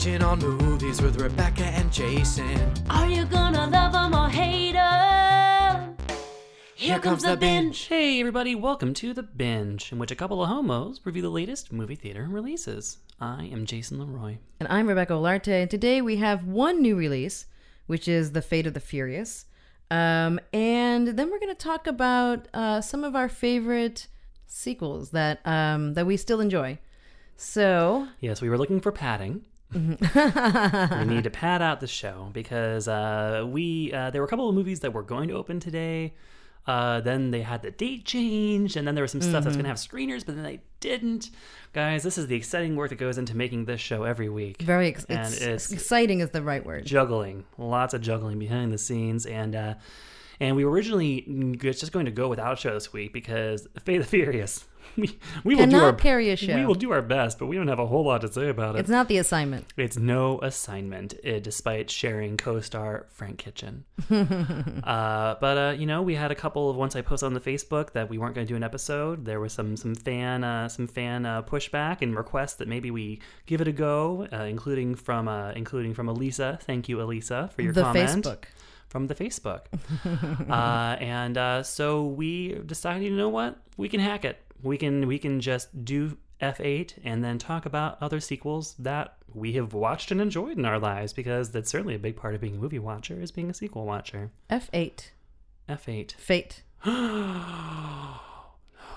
[0.00, 2.72] Watching on movies with Rebecca and Jason.
[2.88, 5.94] Are you gonna love 'em or hate 'em?
[6.74, 7.84] Here comes the binge.
[7.84, 11.70] Hey, everybody, welcome to The Binge, in which a couple of homos review the latest
[11.70, 12.96] movie theater releases.
[13.20, 14.38] I am Jason Leroy.
[14.58, 15.48] And I'm Rebecca Olarte.
[15.60, 17.44] And today we have one new release,
[17.86, 19.44] which is The Fate of the Furious.
[19.90, 24.06] Um, and then we're going to talk about uh, some of our favorite
[24.46, 26.78] sequels that um, that we still enjoy.
[27.36, 29.44] So, Yes, we were looking for padding.
[29.72, 31.08] Mm-hmm.
[31.08, 34.48] we need to pad out the show because uh, we uh, there were a couple
[34.48, 36.14] of movies that were going to open today.
[36.66, 39.62] Uh, then they had the date changed, and then there was some stuff that's Mm-hmm.
[39.62, 41.30] going to have screeners, but then they didn't.
[41.72, 44.60] Guys, this is the exciting work that goes into making this show every week.
[44.62, 46.84] very ex- And it's, it's- exciting is the right word.
[46.84, 49.74] juggling, lots of juggling behind the scenes, and uh,
[50.38, 53.96] and we were originally just going to go without a show this week because Fate
[53.96, 54.64] of the Furious.
[54.96, 56.54] We, we will do our carry a show.
[56.54, 58.76] We will do our best, but we don't have a whole lot to say about
[58.76, 58.80] it.
[58.80, 59.66] It's not the assignment.
[59.76, 63.84] It's no assignment, uh, despite sharing co-star Frank Kitchen.
[64.10, 67.40] uh, but uh, you know, we had a couple of once I posted on the
[67.40, 69.24] Facebook that we weren't going to do an episode.
[69.24, 73.20] There was some some fan uh, some fan uh, pushback and requests that maybe we
[73.46, 76.58] give it a go, uh, including from uh, including from Elisa.
[76.62, 78.44] Thank you, Elisa, for your the comment Facebook.
[78.88, 79.62] from the Facebook.
[80.50, 83.58] uh, and uh, so we decided, you know what?
[83.76, 84.38] We can hack it.
[84.62, 89.52] We can we can just do F8 and then talk about other sequels that we
[89.54, 92.56] have watched and enjoyed in our lives because that's certainly a big part of being
[92.56, 94.30] a movie watcher is being a sequel watcher.
[94.50, 95.10] F8.
[95.68, 96.12] F8.
[96.12, 96.62] Fate.
[96.86, 98.20] oh,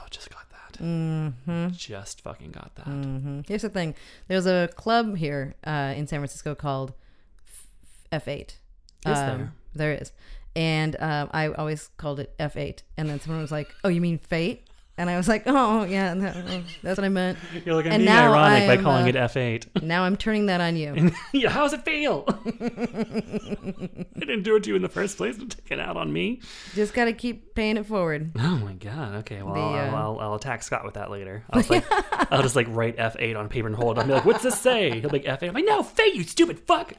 [0.09, 0.77] just got that.
[0.79, 2.85] hmm Just fucking got that.
[2.87, 3.95] hmm Here's the thing.
[4.27, 6.93] There's a club here uh, in San Francisco called
[8.11, 8.39] F- F8.
[8.41, 8.55] Is
[9.05, 9.53] there?
[9.75, 10.11] There is.
[10.55, 12.83] And um, I always called it F8.
[12.97, 14.67] And then someone was like, oh, you mean fate?
[14.95, 16.13] And I was like, oh, yeah,
[16.83, 17.39] that's what I meant.
[17.65, 19.65] You're like, I'm And being now ironic by I'm, calling uh, it F8.
[19.83, 21.11] Now I'm turning that on you.
[21.33, 22.25] yeah, how does it feel?
[22.27, 25.35] I didn't do it to you in the first place.
[25.37, 26.41] Don't take it out on me.
[26.75, 28.31] Just got to keep paying it forward.
[28.37, 29.15] Oh my god.
[29.15, 29.41] Okay.
[29.41, 31.43] Well, The, I'll, uh, I'll, I'll attack Scott with that later.
[31.49, 34.01] I'll just like, I'll just like write F eight on paper and hold it.
[34.01, 35.47] I'll be like, "What's this say?" He'll be like F eight.
[35.47, 36.93] I'm like, "No, Faye, you stupid fuck."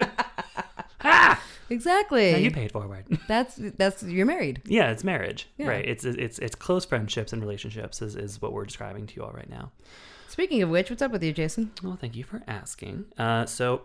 [1.05, 1.43] Ah!
[1.71, 2.33] Exactly.
[2.33, 3.07] Now you paid forward.
[3.29, 4.61] That's, that's, you're married.
[4.67, 5.69] yeah, it's marriage, Yeah.
[5.69, 5.85] right?
[5.85, 9.33] It's it's it's close friendships and relationships is, is what we're describing to you all
[9.33, 9.73] right now.
[10.29, 11.73] Speaking of which, what's up with you, Jason?
[11.83, 13.07] Well, thank you for asking.
[13.17, 13.83] Uh, so,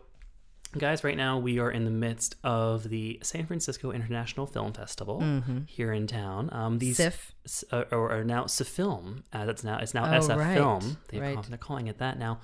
[0.77, 5.23] guys, right now we are in the midst of the San Francisco International Film Festival
[5.67, 6.49] here in town.
[6.51, 7.33] Um, these SIF.
[7.45, 9.23] s- uh, or, or now SFilm.
[9.31, 10.97] Uh, that's now it's now Oh, SF right, Film.
[11.09, 11.37] They right.
[11.47, 12.39] they're calling it that now,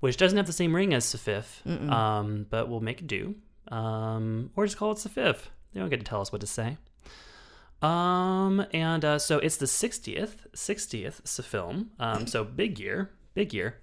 [0.00, 3.36] which doesn't have the same ring as SFIF, um, but we'll make it do.
[3.70, 5.50] Um, or just call it the fifth.
[5.72, 6.76] They don't get to tell us what to say.
[7.82, 11.90] Um, and uh, so it's the 60th, 60th film.
[11.98, 13.76] Um, so big year, big year.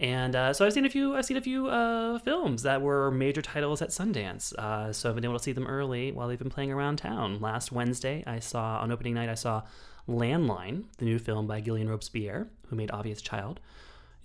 [0.00, 1.14] And uh, so I've seen a few.
[1.14, 4.54] I've seen a few uh, films that were major titles at Sundance.
[4.54, 7.38] Uh, so I've been able to see them early while they've been playing around town.
[7.38, 9.28] Last Wednesday, I saw on opening night.
[9.28, 9.62] I saw
[10.08, 13.60] Landline, the new film by Gillian Robespierre, who made Obvious Child.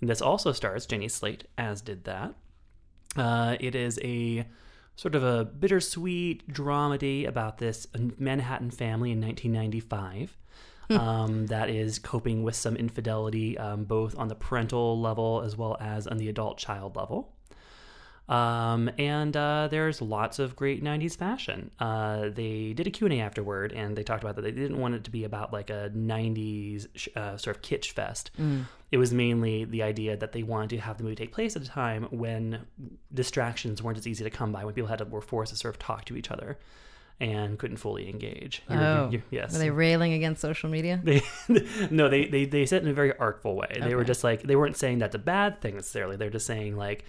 [0.00, 2.34] And this also stars Jenny Slate, as did that.
[3.14, 4.46] Uh, it is a
[4.96, 7.86] sort of a bittersweet dramedy about this
[8.18, 10.36] Manhattan family in 1995
[10.90, 15.76] um, that is coping with some infidelity, um, both on the parental level as well
[15.80, 17.32] as on the adult child level.
[18.28, 21.70] Um, and uh, there's lots of great 90s fashion.
[21.78, 25.04] Uh, they did a Q&A afterward, and they talked about that they didn't want it
[25.04, 28.32] to be about like a 90s sh- uh, sort of kitsch fest.
[28.92, 31.62] It was mainly the idea that they wanted to have the movie take place at
[31.62, 32.66] a time when
[33.12, 35.74] distractions weren't as easy to come by, when people had to, were forced to sort
[35.74, 36.58] of talk to each other
[37.18, 38.62] and couldn't fully engage.
[38.68, 39.52] You're- Oh, you're- yes.
[39.52, 41.00] Were they railing against social media?
[41.04, 41.22] They,
[41.90, 43.78] no, they, they they said it in a very artful way.
[43.80, 46.16] They were just like they weren't saying that's a bad thing necessarily.
[46.16, 47.04] They're just saying like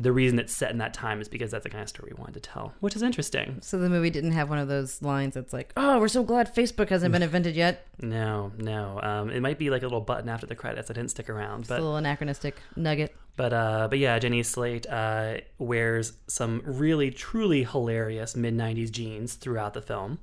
[0.00, 2.20] the reason it's set in that time is because that's the kind of story we
[2.20, 3.58] wanted to tell, which is interesting.
[3.60, 6.54] So the movie didn't have one of those lines that's like, "Oh, we're so glad
[6.54, 10.28] Facebook hasn't been invented yet." No, no, um, it might be like a little button
[10.28, 10.90] after the credits.
[10.90, 13.14] I didn't stick around, It's a little anachronistic nugget.
[13.36, 19.34] but uh, but yeah, Jenny Slate uh, wears some really truly hilarious mid '90s jeans
[19.34, 20.18] throughout the film.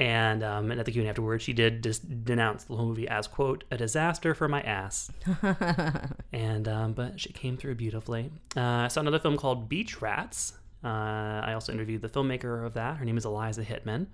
[0.00, 3.26] And, um, and at the Q&A afterwards, she did just denounce the whole movie as,
[3.26, 5.10] quote, a disaster for my ass.
[6.32, 8.32] and um, but she came through beautifully.
[8.56, 10.54] Uh, I saw another film called Beach Rats.
[10.82, 12.96] Uh, I also interviewed the filmmaker of that.
[12.96, 14.06] Her name is Eliza Hittman.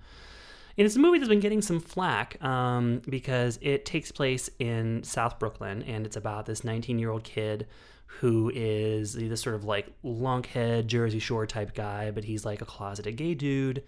[0.77, 5.03] And it's a movie that's been getting some flack um, because it takes place in
[5.03, 7.65] South Brooklyn and it's about this 19 year old kid
[8.07, 12.65] who is this sort of like lunkhead Jersey Shore type guy, but he's like a
[12.65, 13.83] closeted gay dude.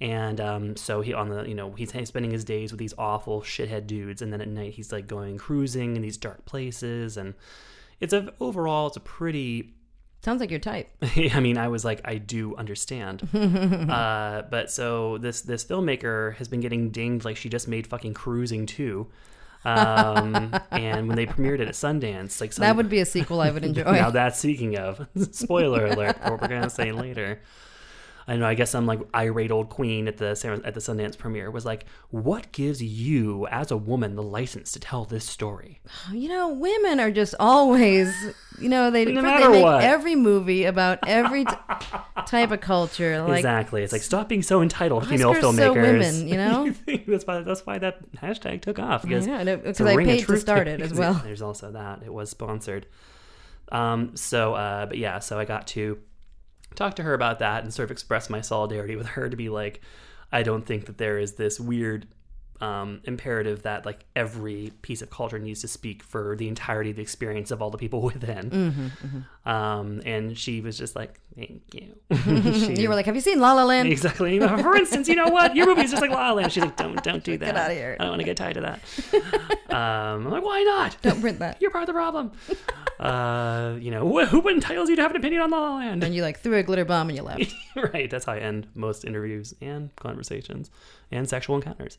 [0.00, 3.42] And um, so he on the you know he's spending his days with these awful
[3.42, 7.34] shithead dudes, and then at night he's like going cruising in these dark places, and
[8.00, 9.74] it's a overall it's a pretty
[10.24, 10.88] Sounds like your type.
[11.02, 13.28] I mean, I was like, I do understand.
[13.90, 18.14] uh, but so this this filmmaker has been getting dinged like she just made fucking
[18.14, 19.08] Cruising too.
[19.66, 23.42] Um, and when they premiered it at Sundance, like some, That would be a sequel
[23.42, 23.82] I would enjoy.
[23.82, 27.42] now that's speaking of spoiler alert what we're gonna say later.
[28.26, 28.46] I know.
[28.46, 30.28] I guess some like irate old queen at the
[30.64, 34.80] at the Sundance premiere was like, "What gives you, as a woman, the license to
[34.80, 35.80] tell this story?"
[36.10, 38.14] You know, women are just always,
[38.58, 39.82] you know, they, No they make what.
[39.84, 41.54] every movie about every t-
[42.26, 43.20] type of culture.
[43.22, 43.82] Like, exactly.
[43.82, 45.56] It's like stop being so entitled, female Oscars filmmakers.
[45.58, 46.74] so women, you know?
[47.06, 49.90] that's why that's why that hashtag took off because know, and it- it's 'cause a
[49.90, 51.20] I paid to start it as well.
[51.22, 52.02] There's also that.
[52.02, 52.86] It was sponsored.
[53.70, 54.16] Um.
[54.16, 55.18] So, uh, but yeah.
[55.18, 55.98] So I got to
[56.74, 59.48] talk to her about that and sort of express my solidarity with her to be
[59.48, 59.80] like,
[60.32, 62.06] I don't think that there is this weird
[62.64, 66.96] um, imperative that like every piece of culture needs to speak for the entirety of
[66.96, 68.50] the experience of all the people within.
[68.50, 71.88] Mm-hmm, Um, and she was just like, "Thank you."
[72.54, 73.88] She- you were like, have you seen La La Land?
[73.92, 74.38] Exactly.
[74.40, 75.54] For instance, you know what?
[75.56, 76.52] Your movie's just like La La Land.
[76.52, 77.56] She's like, don't, don't do that.
[77.56, 77.96] outta here.
[77.98, 78.80] I don't want to get tied to that.
[79.74, 80.96] um, I'm like, why not?
[81.02, 81.60] Don't print that.
[81.60, 82.32] You're part of the problem.
[83.00, 86.02] uh, you know, wh- who entitles you to have an opinion on La La Land?
[86.04, 87.52] And you like threw a glitter bomb and you left.
[87.92, 88.08] right.
[88.10, 90.70] That's how I end most interviews and conversations
[91.14, 91.98] and sexual encounters.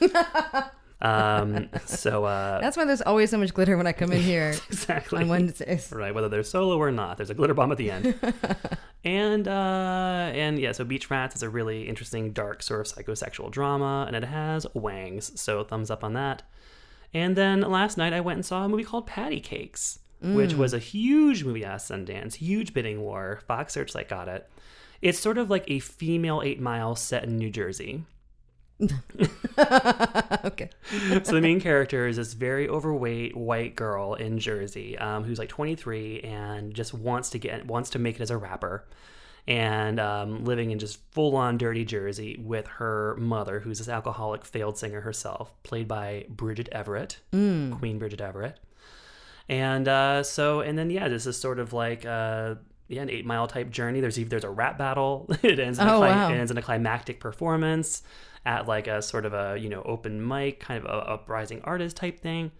[1.02, 1.68] um.
[1.84, 2.24] So.
[2.24, 5.22] Uh, That's why there's always so much glitter when I come in here exactly.
[5.22, 5.92] on Wednesdays.
[5.92, 8.14] right whether they're solo or not there's a glitter bomb at the end
[9.04, 13.50] and uh and yeah so beach rats is a really interesting dark sort of psychosexual
[13.50, 16.42] drama and it has wangs so thumbs up on that
[17.12, 20.72] and then last night i went and saw a movie called patty cakes which was
[20.72, 24.48] a huge movie at sundance huge bidding war fox searchlight got it
[25.02, 28.04] it's sort of like a female eight mile set in new jersey
[30.44, 30.70] okay.
[31.22, 35.48] so the main character is this very overweight white girl in Jersey um, who's like
[35.48, 38.84] 23 and just wants to get wants to make it as a rapper
[39.46, 44.44] and um, living in just full on dirty Jersey with her mother who's this alcoholic
[44.44, 48.58] failed singer herself played by Bridget Everett Queen Bridget Everett
[49.48, 52.54] and uh, so and then yeah this is sort of like uh,
[52.88, 54.00] yeah, an eight mile type journey.
[54.00, 55.26] There's there's a rap battle.
[55.42, 56.30] it ends in a Oh, cli- wow.
[56.30, 58.02] it ends in a climactic performance
[58.46, 61.96] at like a sort of a you know open mic kind of a uprising artist
[61.96, 62.52] type thing.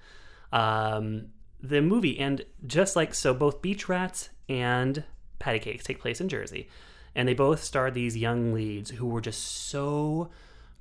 [0.53, 1.27] Um,
[1.61, 5.05] the movie and just like so, both Beach Rats and
[5.39, 6.69] Patty Cakes take place in Jersey,
[7.15, 10.31] and they both star these young leads who were just so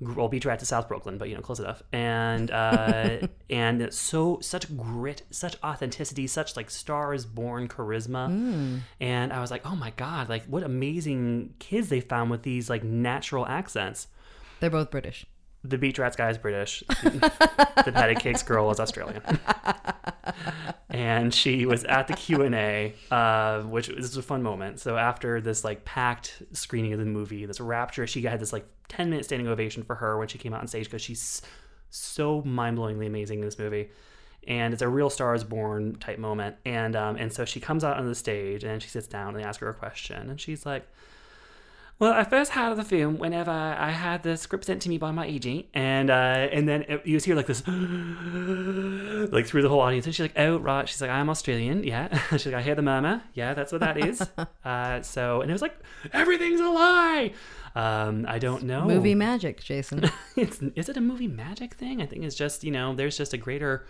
[0.00, 1.82] well, Beach Rats is South Brooklyn, but you know, close enough.
[1.92, 8.80] And uh, and so such grit, such authenticity, such like stars born charisma.
[9.00, 12.68] And I was like, oh my god, like what amazing kids they found with these
[12.68, 14.08] like natural accents.
[14.64, 15.26] They're both British.
[15.62, 16.82] The Beach Rats guy is British.
[17.02, 19.20] the Patty Cakes girl is Australian.
[20.88, 24.80] and she was at the Q and A, uh, which this was a fun moment.
[24.80, 28.64] So after this like packed screening of the movie, this rapture, she had this like
[28.88, 31.42] ten minute standing ovation for her when she came out on stage because she's
[31.90, 33.90] so mind blowingly amazing in this movie.
[34.48, 36.56] And it's a real Star is Born type moment.
[36.64, 39.44] And um, and so she comes out on the stage and she sits down and
[39.44, 40.30] they ask her a question.
[40.30, 40.88] And she's like,
[41.98, 44.98] well, I first heard of the film whenever I had the script sent to me
[44.98, 47.66] by my agent, and uh, and then it, you just hear like this,
[49.32, 52.16] like through the whole audience, and she's like, "Oh right," she's like, "I'm Australian, yeah."
[52.32, 54.26] she's like, "I hear the murmur, yeah, that's what that is."
[54.64, 55.76] uh, so, and it was like,
[56.12, 57.32] "Everything's a lie."
[57.74, 58.84] Um, I don't know.
[58.84, 60.10] Movie magic, Jason.
[60.36, 62.00] it's is it a movie magic thing?
[62.00, 63.86] I think it's just you know, there's just a greater,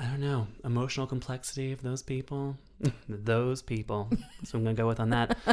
[0.00, 2.56] I don't know, emotional complexity of those people.
[3.08, 4.08] those people.
[4.44, 5.36] So I'm gonna go with on that.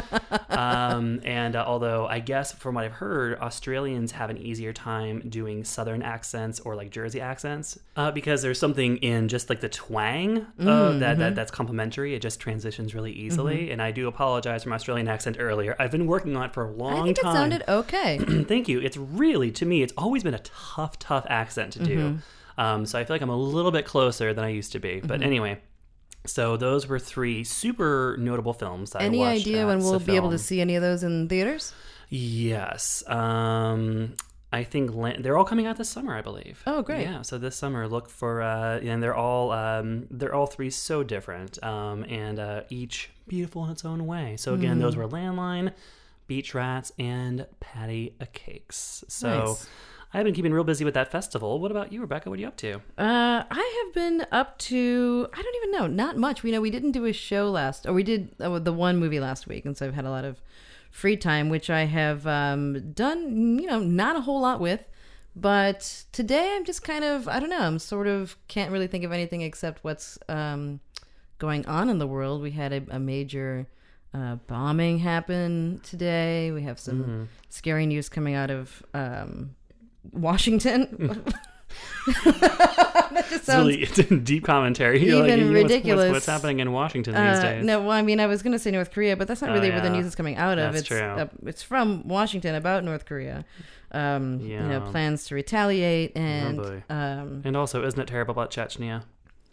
[0.50, 5.20] Um, and uh, although I guess from what I've heard, Australians have an easier time
[5.28, 9.68] doing Southern accents or like Jersey accents uh, because there's something in just like the
[9.68, 12.14] twang uh, that, that that's complimentary.
[12.16, 13.70] It just transitions really easily.
[13.70, 15.76] And I do apologize for my Australian accent earlier.
[15.78, 17.02] I've been working on it for a long time.
[17.02, 18.18] I think it sounded okay.
[18.48, 18.80] Thank you.
[18.80, 21.98] It's really, to me, it's always been a tough, tough accent to do.
[21.98, 22.16] Mm-hmm.
[22.58, 25.00] Um, so I feel like I'm a little bit closer than I used to be.
[25.00, 25.60] But anyway,
[26.26, 28.90] so those were three super notable films.
[28.90, 31.28] That Any I watched idea when we'll be able to see any of those in
[31.28, 31.72] theaters?
[32.10, 33.02] Yes.
[33.08, 34.16] Um,
[34.52, 36.62] I think Lan- they're all coming out this summer, I believe.
[36.66, 37.02] Oh, great.
[37.02, 37.22] Yeah.
[37.22, 41.62] So this summer, look for uh, and they're all um, they're all three so different,
[41.62, 44.36] um, and uh, each beautiful in its own way.
[44.38, 45.02] So again, those Mm-hmm.
[45.02, 45.72] were Landline,
[46.26, 49.04] Beach Rats, and Patty a Cakes.
[49.08, 49.28] So.
[49.28, 49.68] Nice.
[50.14, 51.58] I've been keeping real busy with that festival.
[51.60, 52.30] What about you, Rebecca?
[52.30, 52.76] What are you up to?
[52.96, 56.42] Uh, I have been up to I don't even know, not much.
[56.42, 59.20] We know we didn't do a show last, or we did uh, the one movie
[59.20, 60.40] last week, and so I've had a lot of
[60.90, 63.58] free time, which I have um, done.
[63.58, 64.80] You know, not a whole lot with.
[65.36, 67.60] But today I'm just kind of I don't know.
[67.60, 70.80] I'm sort of can't really think of anything except what's um,
[71.38, 72.42] going on in the world.
[72.42, 73.68] We had a, a major
[74.14, 76.50] uh, bombing happen today.
[76.50, 77.22] We have some Mm-hmm.
[77.50, 79.50] scary news coming out of um,
[80.12, 81.24] Washington.
[82.06, 85.00] that just It's sounds really it's deep commentary.
[85.02, 86.10] Even you know, what's- what's- ridiculous.
[86.12, 87.64] What's, happening in Washington these Uh, days?
[87.64, 89.54] no, well, I mean, I was going to say North Korea, but that's not Oh,
[89.54, 90.72] really where the news is coming out of.
[90.72, 91.00] That's it's true.
[91.00, 93.44] Uh, it's from Washington about North Korea.
[93.92, 96.82] Um, You know, Oh, plans to retaliate and boy.
[96.90, 99.04] um, And also, isn't it terrible about Chechnya?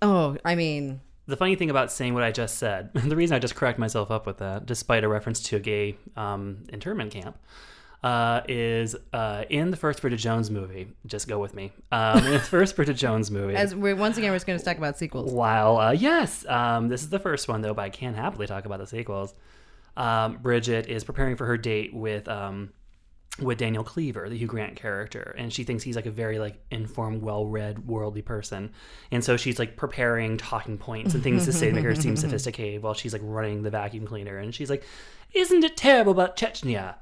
[0.01, 3.39] oh, I mean, The funny thing about saying what I just said, the reason I
[3.39, 7.37] just cracked myself up with that, despite a reference to a gay um, internment camp,
[8.05, 10.87] uh, is uh, in the first Bridget Jones movie.
[11.07, 11.73] Just go with me.
[11.91, 13.55] Um, in the first Bridget Jones movie.
[13.55, 15.33] as we're once again we're just going to talk about sequels.
[15.33, 18.65] While uh, yes, um, this is the first one though, but I can happily talk
[18.65, 19.33] about the sequels.
[19.97, 22.73] Um, Bridget is preparing for her date with um,
[23.41, 26.63] with Daniel Cleaver, the Hugh Grant character, and she thinks he's like a very like
[26.69, 28.71] informed, well-read, worldly person,
[29.09, 32.15] and so she's like preparing talking points and things to say to make her seem
[32.17, 34.83] sophisticated while she's like running the vacuum cleaner, and she's like,
[35.33, 36.97] "Isn't it terrible about Chechnya?"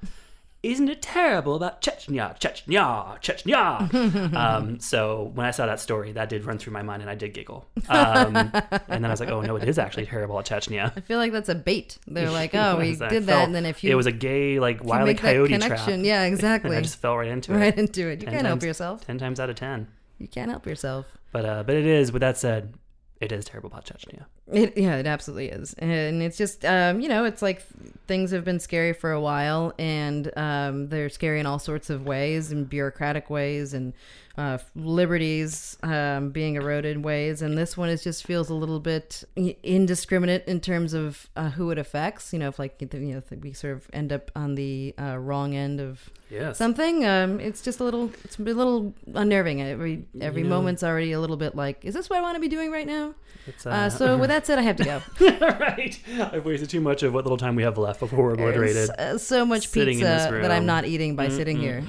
[0.64, 4.34] Isn't it terrible about Chechnya, Chechnya, Chechnya?
[4.34, 7.16] um, so when I saw that story, that did run through my mind, and I
[7.16, 7.66] did giggle.
[7.90, 8.54] Um, and
[8.88, 11.34] then I was like, "Oh no, it is actually terrible at Chechnya." I feel like
[11.34, 11.98] that's a bait.
[12.08, 13.96] They're like, oh, we It was- I did that, felt- and then if you it
[13.96, 17.28] was a gay like wily coyote connection, trap, yeah, and exactly, I just fell right
[17.28, 17.58] into it.
[17.58, 18.22] right into it.
[18.22, 19.06] You Ten can't help yourself.
[19.06, 19.88] Ten times out of ten.
[20.18, 21.06] You can't help yourself.
[21.34, 22.14] But uh, but it is.
[22.14, 22.76] With that said,
[23.20, 24.26] it is terrible about Chechnya.
[24.52, 27.64] It, yeah, it absolutely is, and it's just um, you know, it's like
[28.08, 32.06] things have been scary for a while, and um, they're scary in all sorts of
[32.06, 33.94] ways, and bureaucratic ways, and
[34.38, 39.24] uh, liberties um, being eroded ways, and this one is just feels a little bit
[39.64, 42.34] indiscriminate in terms of uh, who it affects.
[42.34, 45.56] You know, if like you know, we sort of end up on the uh, wrong
[45.56, 46.58] end of Yes.
[46.58, 49.62] something, um, it's just a little, it's a little unnerving.
[49.62, 52.36] Every every You know- moment's already a little bit like, is this what I want
[52.36, 53.14] to be doing right now?
[53.46, 54.60] It's, Uh, so with that it.
[54.60, 55.02] I have to go.
[55.60, 56.00] right.
[56.34, 58.90] I've wasted too much of what little time we have left before we're obliterated.
[58.92, 61.84] uh, so much Sitting pizza that I'm not eating by sitting here,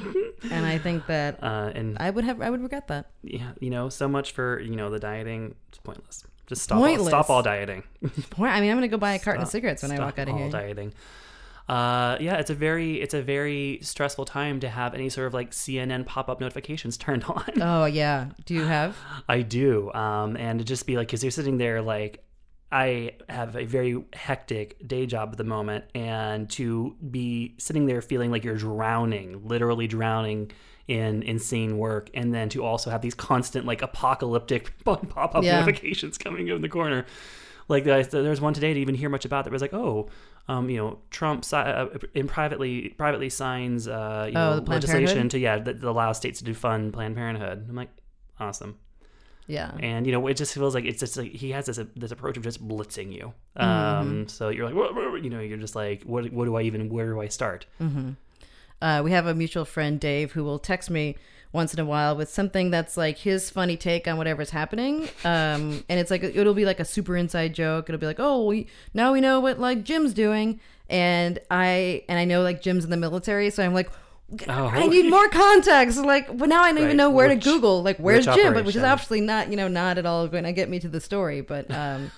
[0.51, 3.11] and I think that Uh, and I would have I would regret that.
[3.23, 5.55] yeah, you know, so much for you know the dieting.
[5.69, 6.25] It's pointless.
[6.47, 6.79] Just stop.
[6.79, 7.83] All, stop all dieting.
[8.31, 10.29] Point- I mean, I'm gonna go buy a carton of cigarettes when I walk out
[10.29, 10.51] of all here.
[10.51, 10.93] dieting.
[11.67, 15.33] Uh, yeah, it's a very it's a very stressful time to have any sort of
[15.33, 17.45] like CNN pop up notifications turned on.
[17.63, 18.95] Oh yeah, do you have?
[19.29, 19.91] I do.
[19.95, 22.23] Um, and to just be like, because you're sitting there like,
[22.75, 28.03] I have a very hectic day job at the moment, and to be sitting there
[28.03, 30.51] feeling like you're drowning, literally drowning
[30.89, 35.61] in insane work, and then to also have these constant like apocalyptic pop up Yeah.
[35.61, 37.07] notifications coming in the corner.
[37.69, 40.11] Like there's one today didn't even hear much about that was like, oh,
[40.49, 45.19] um, you know, Trump si- uh, in privately privately signs uh, you Oh, know legislation
[45.19, 45.31] Parenthood?
[45.31, 47.67] to yeah that, that allows states to fund Planned Parenthood.
[47.69, 47.91] I'm like,
[48.39, 48.79] awesome
[49.47, 49.73] Yeah.
[49.81, 52.37] and you know it just feels like it's just like he has this this approach
[52.39, 53.69] of just blitzing you Mm-hmm.
[54.01, 56.63] um so you're like "What- what-" you know you're just like what what do i
[56.63, 57.67] even where do i start
[58.83, 61.17] Uh, we have a mutual friend, Dave, who will text me
[61.53, 65.09] once in a while with something that's like his funny take on whatever's happening.
[65.25, 67.89] Um, and it's like it'll be like a super inside joke.
[67.89, 70.61] It'll be like, oh, we, now we know what like Jim's doing,
[70.91, 73.91] and I and I know like Jim's in the military, so I'm like.
[74.49, 74.67] Oh.
[74.73, 75.99] I need more context.
[75.99, 76.85] Like, but now I don't Right.
[76.85, 77.83] even know where Which- to Google.
[77.83, 78.55] Like, where's Jim?
[78.55, 78.85] But which is operation?
[78.85, 81.41] absolutely not, you know, not at all going to get me to the story.
[81.41, 82.11] But um,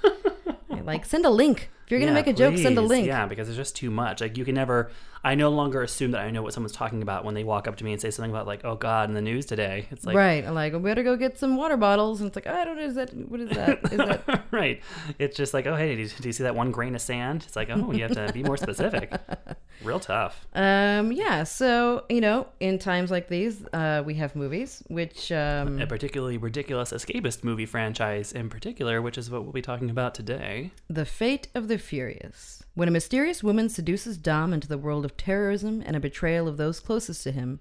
[0.84, 2.56] like, send a link if you're gonna Yeah, make a joke.
[2.58, 3.06] Send a link.
[3.06, 4.90] yeah because it's just too much like you can never
[5.22, 7.76] i no longer assume that i know what someone's talking about when they walk up
[7.76, 10.16] to me and say something about like oh god in the news today it's like
[10.16, 10.44] right.
[10.44, 12.20] I'm like, we better go get some water bottles.
[12.20, 12.82] And it's like, I don't know.
[12.82, 13.78] Is that, what is that?
[13.92, 14.80] Is that, right
[15.20, 17.44] it's just like oh hey do you, do you see that one grain of sand
[17.46, 19.12] it's like oh you have to be more specific
[19.82, 21.44] real tough um, yeah.
[21.44, 26.38] So, you know, in times like these, uh, we have movies, which, um, a particularly
[26.38, 31.04] ridiculous escapist movie franchise in particular which is what we'll be talking about today The
[31.04, 32.62] Fate of the Furious.
[32.74, 36.56] When a mysterious woman seduces Dom into the world of terrorism and a betrayal of
[36.56, 37.60] those closest to him,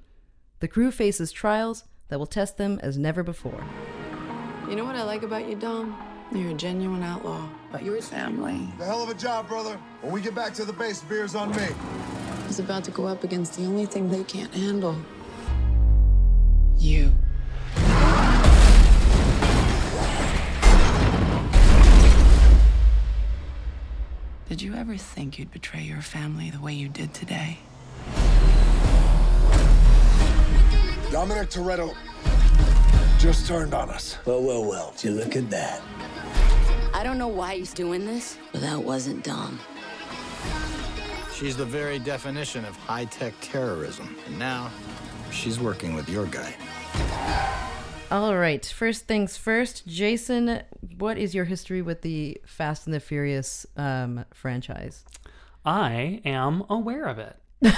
[0.60, 3.64] the crew faces trials that will test them as never before.
[4.70, 6.15] You know what I like about you, Dom?
[6.32, 8.68] You're a genuine outlaw, but you're family.
[8.78, 9.80] The hell of a job, brother.
[10.02, 11.68] When we get back to the base, beer's on me.
[12.48, 14.96] He's about to go up against the only thing they can't handle.
[16.78, 17.12] You.
[24.50, 27.60] Did you ever think you'd betray your family the way you did today?
[31.12, 31.96] Dominic Toretto
[33.20, 34.18] just turned on us.
[34.26, 34.92] Well, well, well.
[34.92, 35.82] Would you look at that?
[36.96, 39.60] I don't know why he's doing this, but that wasn't Dom.
[41.34, 44.16] She's the very definition of high tech terrorism.
[44.26, 44.72] And now,
[45.30, 46.56] she's working with your guy.
[48.10, 48.66] All right.
[48.66, 50.62] First things first, Jason,
[50.98, 55.04] what is your history with the Fast and the Furious um, franchise?
[55.66, 57.36] I am aware of it.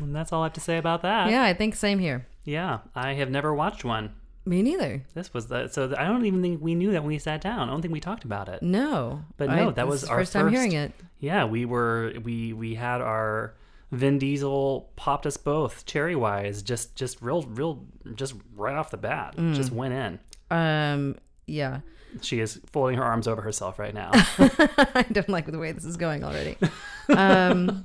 [0.00, 1.30] and that's all I have to say about that.
[1.30, 2.28] Yeah, I think same here.
[2.44, 4.14] Yeah, I have never watched one.
[4.46, 5.02] Me neither.
[5.14, 7.68] This was the so I don't even think we knew that when we sat down.
[7.68, 8.62] I don't think we talked about it.
[8.62, 10.92] No, But I- no, that was our first time hearing it.
[11.18, 13.54] Yeah, we were we we had our
[13.92, 17.84] Vin Diesel popped us both cherry wise, just just real real
[18.14, 19.54] just right off the bat, Mm.
[19.54, 20.18] just went in.
[20.56, 21.80] Um, yeah,
[22.22, 24.10] She is folding her arms over herself right now.
[24.14, 26.56] I don't like the way this is going already.
[27.08, 27.84] Um,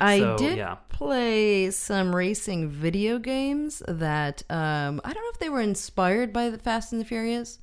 [0.00, 0.76] I So, did yeah.
[0.88, 6.50] play some racing video games that um, I don't know if they were inspired by
[6.50, 7.58] the Fast and the Furious.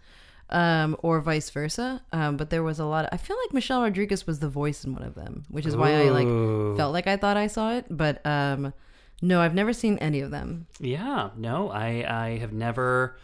[0.49, 3.05] Um, or vice versa, um, but there was a lot.
[3.05, 5.75] Of, I feel like Michelle Rodriguez was the voice in one of them, which is
[5.75, 6.27] why I like
[6.77, 7.85] felt like I thought I saw it.
[7.89, 8.71] But um,
[9.21, 10.67] no, I've never seen any of them.
[10.79, 13.17] Yeah, no, I I have never.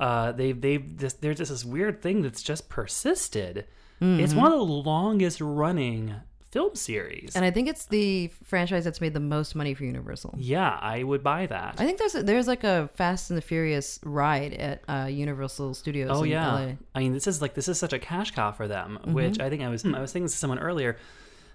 [0.00, 3.66] Uh, they've they've this, there's just this weird thing that's just persisted.
[4.00, 4.36] It's Mhm.
[4.36, 6.16] one of the longest running
[6.52, 7.34] film series.
[7.34, 10.34] And I think it's the franchise that's made the most money for Universal.
[10.38, 11.76] yeah, I would buy that.
[11.78, 15.74] I think there's a, there's like a Fast and the Furious ride at uh, Universal
[15.74, 16.10] Studios.
[16.12, 16.72] Oh yeah, LA.
[16.94, 18.98] I mean this is like this is such a cash cow for them.
[19.04, 19.12] Mhm.
[19.14, 20.96] Which I think I was I was thinking to someone earlier.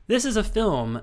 [0.07, 1.01] This is a film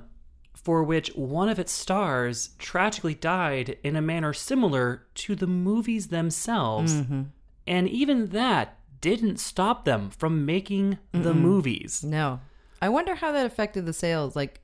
[0.54, 6.08] for which one of its stars tragically died in a manner similar to the movies
[6.08, 7.26] themselves, Mhm.
[7.66, 11.40] and even that didn't stop them from making the Mm-mm.
[11.40, 12.02] movies.
[12.02, 12.40] No,
[12.82, 14.34] I wonder how that affected the sales.
[14.36, 14.60] Like,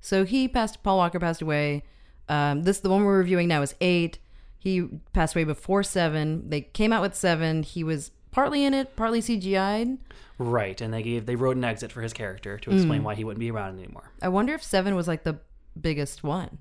[0.00, 0.82] so he passed.
[0.82, 1.82] Paul Walker passed away.
[2.28, 4.18] Um, this the one we're reviewing now is eight.
[4.58, 6.48] He passed away before seven.
[6.48, 7.62] They came out with seven.
[7.62, 9.98] He was partly in it, partly CGI'd.
[10.38, 13.04] Right, and they gave they wrote an exit for his character to explain Mm.
[13.04, 14.10] why he wouldn't be around anymore.
[14.20, 15.38] I wonder if seven was like the
[15.80, 16.58] biggest one.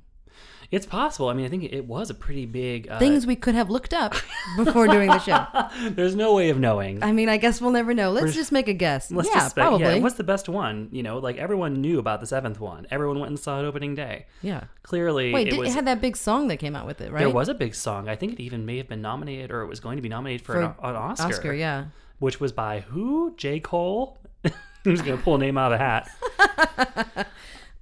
[0.72, 1.28] It's possible.
[1.28, 3.94] I mean, I think it was a pretty big uh, Things we could have looked
[3.94, 4.16] up
[4.56, 5.46] before doing the show.
[5.90, 7.04] There's no way of knowing.
[7.04, 8.12] I mean, I guess we'll never know.
[8.12, 9.12] Let's We're- just make a guess.
[9.12, 9.96] Let's yeah, just spec- probably.
[9.96, 10.88] Yeah, what's the best one?
[10.94, 12.88] You know, like everyone knew about the seventh one.
[12.90, 14.28] Everyone went and saw it opening day.
[14.42, 14.64] Yeah.
[14.84, 15.70] Clearly, Wait, it did, was.
[15.70, 17.20] it had that big song that came out with it, right?
[17.20, 18.08] There was a big song.
[18.08, 20.46] I think it even may have been nominated, or it was going to be nominated
[20.46, 21.28] for, For an, an Oscar.
[21.28, 21.86] Oscar, yeah.
[22.20, 23.34] Which was by who?
[23.36, 23.60] J.
[23.60, 24.18] Cole.
[24.46, 27.28] I'm just gonna pull a name out of a hat.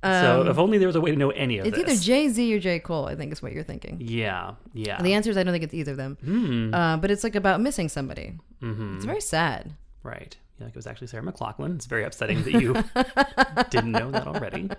[0.04, 1.86] so Um, if only there was a way to know any of It's this.
[1.92, 3.06] either Jay Z or J Cole.
[3.08, 3.98] I think is what you're thinking.
[4.00, 5.02] Yeah, yeah.
[5.02, 6.18] The answer is I don't think it's either of them.
[6.24, 6.74] Hmm.
[6.74, 8.34] Uh, but it's like about missing somebody.
[8.62, 8.96] Mhm.
[8.96, 9.74] It's very sad.
[10.04, 10.38] Right.
[10.58, 11.76] Yeah, like it was actually Sarah McLachlan.
[11.76, 12.74] It's very upsetting that you
[13.70, 14.70] didn't know that already.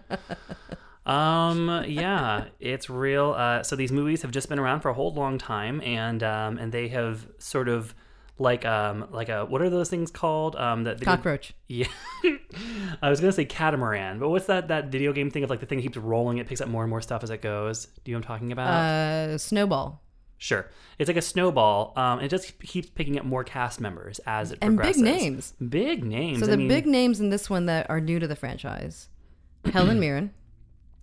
[1.07, 3.33] Um, yeah, it's real.
[3.37, 6.59] Uh, so these movies have just been around for a whole long time, and um,
[6.59, 7.95] and they have sort of
[8.41, 11.53] like um like a what are those things called um that Cockroach.
[11.69, 11.87] yeah
[13.03, 15.67] i was gonna say catamaran but what's that that video game thing of like the
[15.67, 18.11] thing that keeps rolling it picks up more and more stuff as it goes do
[18.11, 20.03] you know what i'm talking about Uh, Snowball.
[20.43, 20.71] Sure.
[20.99, 21.93] It's like a snowball.
[21.97, 25.53] Um, it just keeps picking up more cast members as it And big names.
[25.69, 26.39] Big names.
[26.39, 29.11] So I the mean, big names in this one that are new to the franchise:
[29.71, 30.33] Helen Mirren,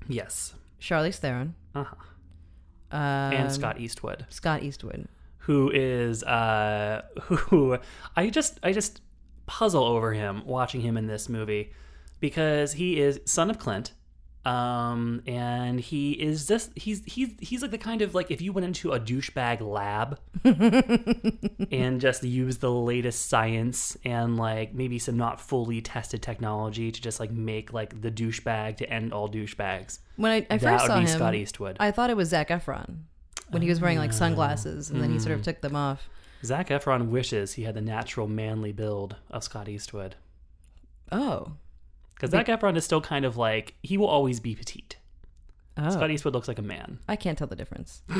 [0.07, 0.55] Yes.
[0.81, 1.95] Charlize Theron, Uh-huh.
[2.91, 2.99] um,
[3.33, 5.07] and Scott Eastwood, Scott Eastwood.
[5.47, 7.77] Who is uh, who
[8.15, 9.01] I just I just
[9.45, 11.71] puzzle over him watching him in this movie
[12.19, 13.93] because he is son of Clint.
[14.45, 18.51] Um, and he is just he's he's he's like the kind of like if you
[18.51, 20.19] went into a douchebag lab
[21.71, 27.01] and just used the latest science and like maybe some not fully tested technology to
[27.01, 29.99] just like make like the douchebag to end all douchebags.
[30.17, 31.77] When I, I first saw him, Scott Eastwood.
[31.79, 32.99] I thought it was Zac Efron
[33.49, 35.45] when he was wearing like sunglasses, and then he sort of Mm.
[35.45, 36.09] took them off.
[36.43, 40.15] Zac Efron wishes he had the natural manly build of Scott Eastwood.
[41.11, 41.53] Oh,
[42.13, 44.97] Because Be- Zac Efron is still kind of like he will always be petite.
[45.77, 45.89] Oh.
[45.89, 46.99] Scott Eastwood looks like a man.
[47.07, 48.01] I can't tell the difference.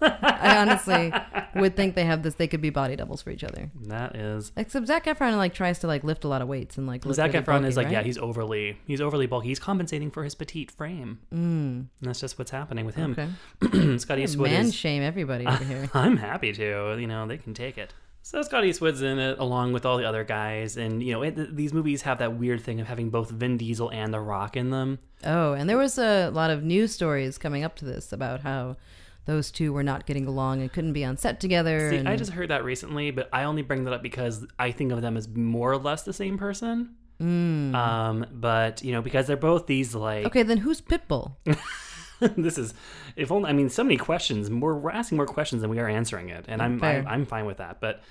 [0.22, 1.12] I honestly
[1.54, 2.34] would think they have this.
[2.34, 3.70] They could be body doubles for each other.
[3.86, 6.86] That is Except Zac Efron like tries to like lift a lot of weights and
[6.86, 7.04] like.
[7.04, 9.48] look Zac really Efron bulky, is like yeah he's overly he's overly bulky.
[9.48, 11.18] He's compensating for his petite frame.
[11.32, 11.36] Mm.
[11.36, 13.16] And that's just what's happening with him.
[13.62, 13.98] Okay.
[13.98, 15.90] Scott Eastwood man is shame everybody over here.
[15.94, 16.96] I'm happy to.
[16.98, 17.92] You know they can take it.
[18.22, 21.56] So Scott Eastwood's in it along with all the other guys, and you know it,
[21.56, 24.70] these movies have that weird thing of having both Vin Diesel and The Rock in
[24.70, 24.98] them.
[25.24, 28.76] Oh, and there was a lot of news stories coming up to this about how
[29.26, 31.90] those two were not getting along and couldn't be on set together.
[31.90, 32.08] See, and...
[32.08, 35.02] I just heard that recently, but I only bring that up because I think of
[35.02, 36.96] them as more or less the same person.
[37.20, 37.74] Mm.
[37.74, 41.36] Um, but you know, because they're both these like Okay, then who's Pitbull?
[42.20, 42.72] this is
[43.14, 44.48] if only I mean so many questions.
[44.48, 47.04] More we're asking more questions than we are answering it, and I'm Fair.
[47.06, 47.80] I, I'm fine with that.
[47.80, 48.02] But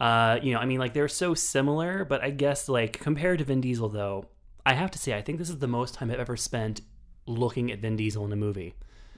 [0.00, 3.44] uh, you know, I mean, like they're so similar, but I guess like compared to
[3.44, 4.26] Vin Diesel, though,
[4.66, 6.80] I have to say I think this is the most time I've ever spent
[7.26, 8.74] looking at Vin Diesel in a movie.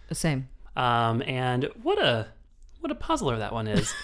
[0.09, 0.48] The same.
[0.81, 2.29] Um, and what a
[2.81, 3.95] what a puzzler that one is.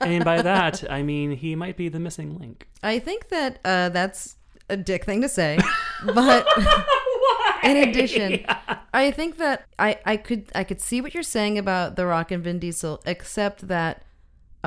[0.00, 2.68] and by that, I mean he might be the missing link.
[2.82, 4.34] I think that uh, that's
[4.68, 5.58] a dick thing to say,
[6.04, 6.44] but
[7.62, 8.44] in addition,
[8.92, 12.32] I think that I, I could I could see what you're saying about The Rock
[12.32, 14.02] and Vin Diesel, except that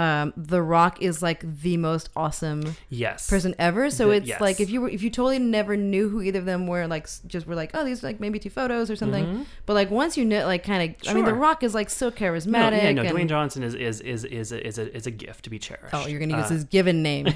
[0.02, 3.30] um, The Rock is like the most awesome Yes.
[3.30, 3.90] person ever.
[3.90, 4.42] So The- it's yes.
[4.42, 7.08] like if you were if you totally never knew who either of them were, like
[7.28, 9.46] just were like, oh, these are like maybe two photos or something.
[9.66, 11.40] But like once you know, like kind of, I mean, The Mm-hmm.
[11.40, 12.82] Rock is like so No, charismatic.
[12.82, 15.44] yeah, no, and- Dwayne Johnson is is is is a, is a, is a gift
[15.44, 15.94] to be cherished.
[15.94, 17.36] Oh, you're gonna use Uh, his given name, like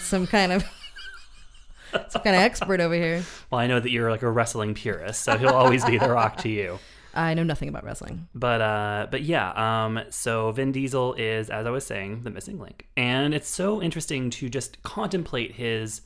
[0.00, 0.64] some kind of
[2.08, 3.22] some kind of expert over here.
[3.50, 6.38] Well, I know that you're like a wrestling purist, so he'll always be the Rock
[6.38, 6.78] to you.
[7.16, 8.28] I know nothing about wrestling.
[8.34, 9.84] But uh, but yeah.
[9.84, 13.82] Um, so Vin Diesel is, as I was saying, the missing link, and it's so
[13.82, 16.02] interesting to just contemplate his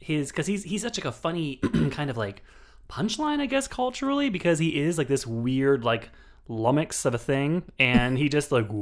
[0.00, 1.56] his because he's he's such like a funny
[1.90, 2.42] kind of like
[2.90, 6.10] punchline, I guess, culturally because he is like this weird like
[6.48, 8.68] lummox of a thing, and he just like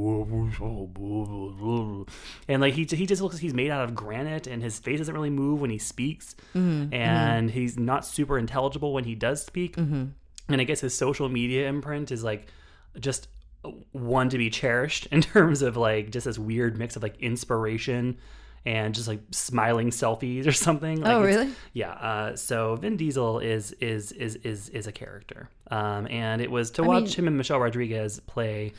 [2.47, 4.97] and like he he just looks like he's made out of granite, and his face
[4.97, 6.35] doesn't really move when he speaks,
[6.93, 9.77] and he's not super intelligible when he does speak,
[10.49, 12.47] and I guess his social media imprint is like
[12.99, 13.27] just
[13.91, 18.17] one to be cherished in terms of like just this weird mix of like inspiration
[18.65, 21.01] and just like smiling selfies or something.
[21.01, 21.49] Like Oh, really?
[21.73, 21.91] Yeah.
[21.91, 26.71] Uh, so Vin Diesel is is is is is a character, um, and it was
[26.71, 28.73] to I watch mean- him and Michelle Rodriguez play.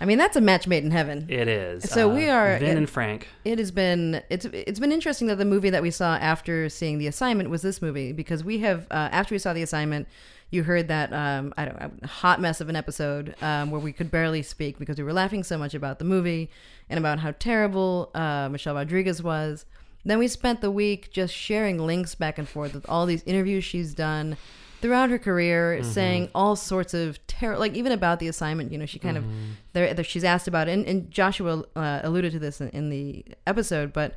[0.00, 1.26] I mean, that's a match made in heaven.
[1.30, 1.88] It is.
[1.88, 3.28] So uh, we are- Vin it- and Frank.
[3.44, 6.98] It has been it's it's been interesting that the movie that we saw after seeing
[6.98, 10.08] the assignment was this movie because we have uh, after we saw the assignment,
[10.52, 14.10] you heard that um, I don't hot mess of an episode um, where we could
[14.10, 16.50] barely speak because we were laughing so much about the movie
[16.90, 19.64] and about how terrible uh, Michelle Rodriguez was.
[20.04, 23.64] Then we spent the week just sharing links back and forth with all these interviews
[23.64, 24.36] she's done
[24.82, 28.72] throughout her career, saying all sorts of terror, like even about the assignment.
[28.72, 29.24] You know, she kind of
[29.72, 32.90] there, there she's asked about it, and, and Joshua uh, alluded to this in, in
[32.90, 34.16] the episode, but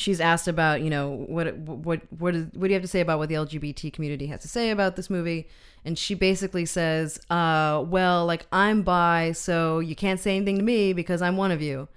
[0.00, 3.00] she's asked about you know what what what is, what do you have to say
[3.00, 5.48] about what the LGBT community has to say about this movie
[5.84, 10.62] and she basically says uh well like I'm bi so you can't say anything to
[10.64, 11.88] me because I'm one of you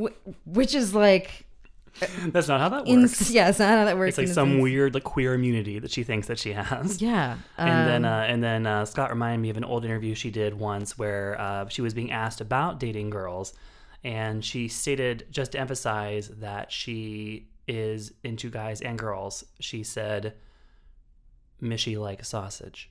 [0.00, 0.12] Wh-
[0.46, 1.44] which is like
[2.26, 3.28] That's not how that in, works.
[3.30, 4.62] yeah it's not how that works It's like some sense.
[4.62, 7.02] weird like queer immunity that she thinks that she has.
[7.02, 10.14] yeah And then, um, uh, and then uh, Scott reminded me of an old interview
[10.14, 13.52] she did once where uh, she was being asked about dating girls,
[14.04, 19.44] and she stated just to emphasize that she is into guys and girls.
[19.60, 20.34] She said,
[21.62, 22.90] "Mishy like sausage."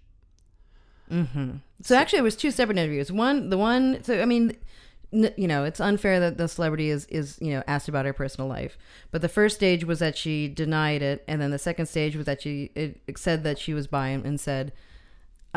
[1.11, 1.57] Mm-hmm.
[1.81, 3.11] So actually, it was two separate interviews.
[3.11, 4.03] One, the one.
[4.03, 4.55] So I mean,
[5.11, 8.47] you know, it's unfair that the celebrity is is you know asked about her personal
[8.47, 8.77] life.
[9.11, 12.25] But the first stage was that she denied it, and then the second stage was
[12.25, 14.73] that she it, said that she was bi and said,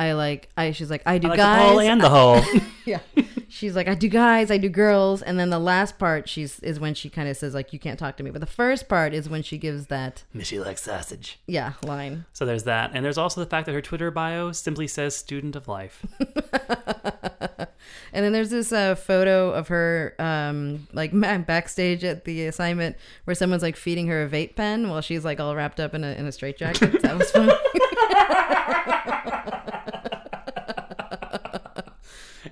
[0.00, 2.40] "I like I." She's like, "I do I like guys." the and the hole.
[2.86, 3.00] yeah,
[3.48, 6.80] she's like, "I do guys, I do girls," and then the last part she's is
[6.80, 9.12] when she kind of says like, "You can't talk to me." But the first part
[9.12, 11.38] is when she gives that Mishy likes sausage.
[11.46, 12.24] yeah line.
[12.32, 15.56] So there's that, and there's also the fact that her Twitter bio simply says "student
[15.56, 16.04] of life."
[18.12, 21.12] And then there's this uh, photo of her, um, like
[21.46, 25.38] backstage at the assignment, where someone's like feeding her a vape pen while she's like
[25.40, 27.02] all wrapped up in a in a straitjacket.
[27.02, 27.50] That was fun.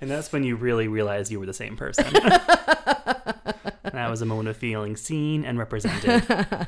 [0.01, 2.07] And that's when you really realize you were the same person.
[2.13, 6.23] that was a moment of feeling seen and represented.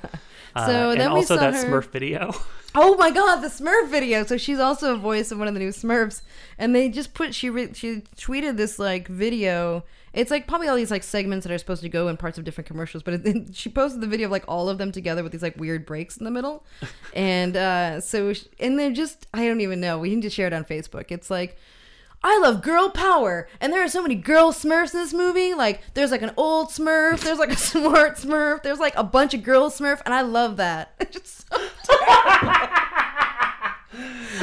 [0.53, 2.33] Uh, So and then we also saw that her- Smurf video.
[2.75, 4.25] oh my god, the Smurf video!
[4.25, 6.23] So she's also a voice of one of the new Smurfs,
[6.59, 9.85] and they just put she re- she tweeted this like video.
[10.13, 12.43] It's like probably all these like segments that are supposed to go in parts of
[12.43, 15.31] different commercials, but it, she posted the video of like all of them together with
[15.31, 16.65] these like weird breaks in the middle,
[17.15, 20.01] and uh so sh- and they're just I don't even know.
[20.01, 21.13] We can just share it on Facebook.
[21.13, 21.59] It's like.
[22.23, 25.55] I love girl power, and there are so many girl Smurfs in this movie.
[25.55, 29.33] Like, there's like an old Smurf, there's like a smart Smurf, there's like a bunch
[29.33, 30.93] of girl Smurf, and I love that.
[31.01, 31.97] It's just so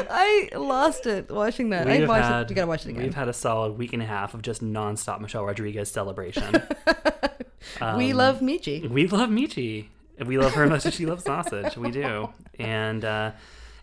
[0.09, 1.87] I lost it watching that.
[1.87, 2.49] I watched had- it.
[2.49, 3.03] You gotta watch it again.
[3.03, 6.51] We've had a solid week and a half of just nonstop Michelle Rodriguez celebration.
[7.81, 8.89] we um, love Michi.
[8.89, 9.87] we love Michi.
[10.25, 11.77] We love her as much as she loves sausage.
[11.77, 12.29] We do.
[12.59, 13.31] And uh,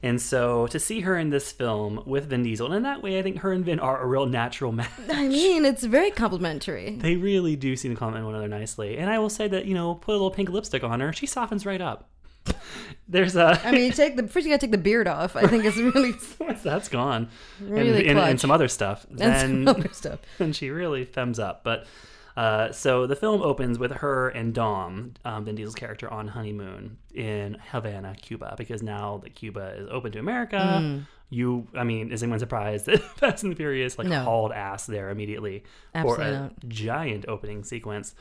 [0.04, 3.18] and so to see her in this film with Vin Diesel, and in that way,
[3.18, 4.90] I think her and Vin are a real natural match.
[5.08, 6.96] I mean, it's very complimentary.
[7.00, 8.98] They really do seem to complement one another nicely.
[8.98, 11.26] And I will say that, you know, put a little pink lipstick on her, she
[11.26, 12.10] softens right up.
[13.08, 13.58] There's a.
[13.64, 15.36] I mean, you take the first you gotta take the beard off.
[15.36, 16.12] I think it's really
[16.62, 17.28] that's gone.
[17.60, 19.06] Really and, and, and some other stuff.
[19.08, 20.20] and Then, some other stuff.
[20.38, 21.64] and she really fems up.
[21.64, 21.86] But
[22.36, 26.98] uh, so the film opens with her and Dom, um, Vin Diesel's character, on honeymoon
[27.14, 32.22] in Havana, Cuba, because now that Cuba is open to America, you, I mean, is
[32.22, 34.22] anyone surprised that Fast and the Furious like No.
[34.24, 36.68] hauled ass there immediately Absolutely for a not.
[36.68, 38.14] giant opening sequence?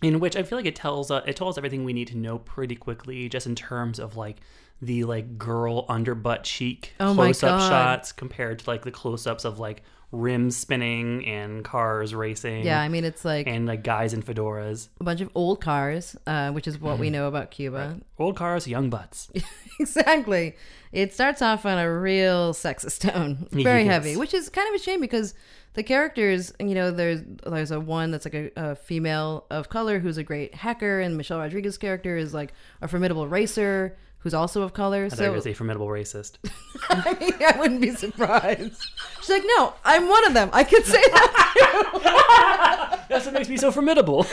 [0.00, 2.38] In which I feel like it tells uh, it tells everything we need to know
[2.38, 4.38] pretty quickly, just in terms of like
[4.80, 9.26] the like girl under butt cheek Oh close up shots compared to like the close
[9.26, 12.64] ups of like rims spinning and cars racing.
[12.64, 16.16] Yeah, I mean it's like and like guys in fedoras, a bunch of old cars,
[16.26, 17.12] uh, which is what we Mm-hmm.
[17.14, 17.98] know about Cuba.
[18.18, 19.30] old cars, young butts.
[19.80, 20.54] exactly.
[20.92, 23.48] It starts off on a real sexist tone.
[23.50, 23.92] Very Yes.
[23.92, 25.34] heavy, which is kind of a shame because
[25.74, 29.98] the characters, you know, there's there's a one that's like a, a female of color
[29.98, 34.62] who's a great hacker, and Michelle Rodriguez's character is like a formidable racer who's also
[34.62, 35.04] of color.
[35.04, 36.36] I thought you So were say formidable racist.
[36.90, 38.80] I wouldn't be surprised.
[39.20, 40.50] She's like, no, I'm one of them.
[40.52, 43.04] I could say that.
[43.08, 44.24] That's what makes me so formidable.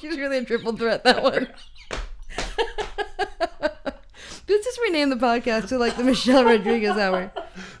[0.00, 1.04] She's really a triple threat.
[1.04, 1.48] That one.
[4.48, 7.30] Let's just rename the podcast to like the Michelle Rodriguez Hour.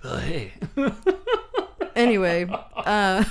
[0.04, 0.52] Oh, hey.
[1.96, 3.24] anyway, uh,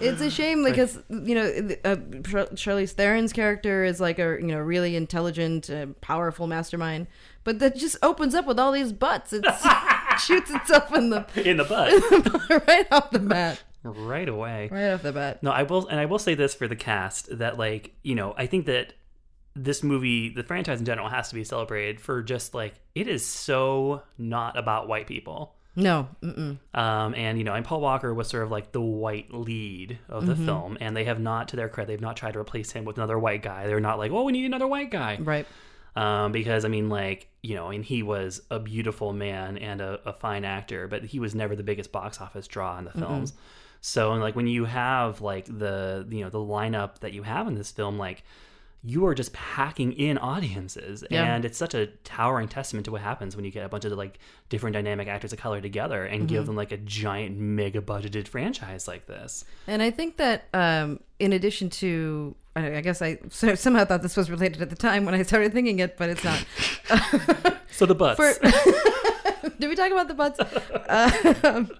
[0.00, 1.44] it's a shame because you know
[1.84, 7.06] uh, Charlize Theron's character is like a you know really intelligent, uh, powerful mastermind,
[7.44, 9.32] but that just opens up with all these butts.
[9.32, 9.44] It
[10.20, 11.92] shoots itself in the In the butt.
[12.68, 14.68] right off the bat, right away.
[14.70, 15.42] right off the bat.
[15.42, 18.34] No, I will, and I will say this for the cast that, like, you know,
[18.36, 18.94] I think that
[19.54, 23.24] this movie, the franchise in general, has to be celebrated for just like it is
[23.24, 25.55] so not about white people.
[25.76, 26.56] No, mm-mm.
[26.74, 30.26] Um, and you know, and Paul Walker was sort of like the white lead of
[30.26, 30.44] the Mhm.
[30.46, 32.96] film, and they have not, to their credit, they've not tried to replace him with
[32.96, 33.66] another white guy.
[33.66, 35.46] They're not like, oh, we need another white guy, right?
[35.94, 40.00] Um, because I mean, like, you know, and he was a beautiful man and a,
[40.06, 43.34] a fine actor, but he was never the biggest box office draw in the films.
[43.82, 47.46] So, and like when you have like the you know the lineup that you have
[47.48, 48.24] in this film, like
[48.82, 51.24] you are just packing in audiences, Yeah.
[51.34, 53.92] and it's such a towering testament to what happens when you get a bunch of
[53.92, 56.46] like different dynamic actors of color together and give Mhm.
[56.46, 59.44] them like a giant mega budgeted franchise like this.
[59.66, 64.02] And I think that um, in addition to, I I guess I so- somehow thought
[64.02, 66.44] this was related at the time when I started thinking it, but it's not.
[67.72, 68.16] So the butts.
[68.16, 68.32] For,
[69.58, 70.40] did we talk about the butts?
[71.44, 71.70] Um,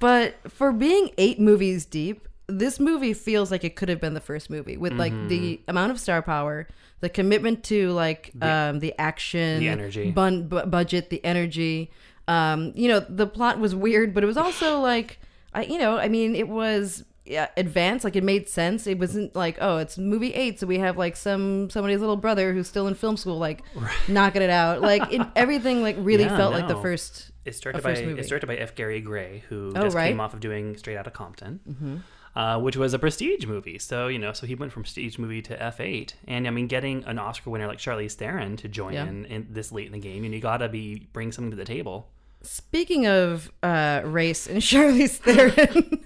[0.00, 4.20] but for being eight movies deep, this movie feels like it could have been the
[4.20, 5.28] first movie with like Mhm.
[5.28, 6.68] the amount of star power,
[7.00, 10.10] the commitment to like The- um, the action, the energy.
[10.10, 11.90] bun- bu- budget, the energy.
[12.28, 15.18] Um, you know, the plot was weird, but it was also like,
[15.54, 18.04] I, you know, I mean, it was yeah, advanced.
[18.04, 18.86] Like it made sense.
[18.86, 22.52] It wasn't like, oh, it's movie eight, so we have like some somebody's little brother
[22.52, 23.62] who's still in film school, like
[24.08, 24.82] knocking it out.
[24.82, 27.30] Like it, everything, like really Yeah, felt like the first.
[27.46, 28.74] It's directed by it's directed by F.
[28.74, 30.08] Gary Gray, who Oh, just right.
[30.08, 32.00] came off of doing Straight Outta Compton, Mhm.
[32.36, 33.78] Uh, which was a prestige movie.
[33.78, 36.66] So you know, so he went from prestige movie to F eight, and I mean,
[36.66, 39.06] getting an Oscar winner like Charlize Theron to join Yeah.
[39.06, 41.64] in, in this late in the game, and you gotta be bring something to the
[41.64, 42.08] table.
[42.42, 46.04] Speaking of uh, race and Charlize Theron,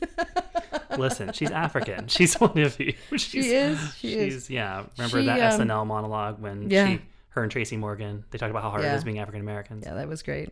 [0.98, 2.06] Listen, she's African.
[2.08, 2.92] She's one of you.
[3.16, 4.50] She's, is, she she's is.
[4.50, 4.84] yeah.
[4.96, 6.86] Remember She, that um, SNL monologue when yeah.
[6.88, 8.94] she, her and Tracy Morgan, they talked about how hard Yeah.
[8.94, 9.84] it is being African Americans.
[9.86, 10.50] yeah, that was great.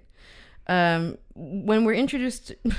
[0.69, 2.77] Um, when we're introduced, I don't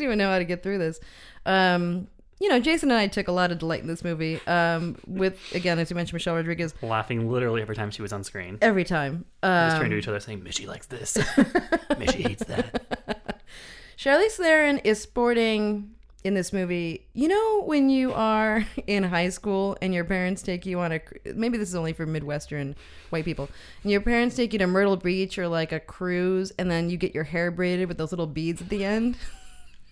[0.00, 1.00] even know how to get through this.
[1.48, 2.06] Um,
[2.40, 4.40] you know, Jason and I took a lot of delight in this movie.
[4.46, 6.72] Um, with again, as you mentioned, Michelle Rodriguez.
[6.82, 8.58] Laughing literally every time she was on screen.
[8.62, 9.24] Every time.
[9.42, 11.14] just turning to Um, each other saying, "Mishy likes this.
[11.98, 13.40] Mishy hates that."
[13.98, 15.90] Charlize Theron is sporting
[16.22, 17.06] in this movie.
[17.14, 21.00] You know when you are in high school and your parents take you on a
[21.34, 22.76] maybe this is only for Midwestern
[23.10, 23.48] white people.
[23.82, 26.96] And your parents take you to Myrtle Beach or like a cruise, and then you
[26.96, 29.16] get your hair braided with those little beads at the end.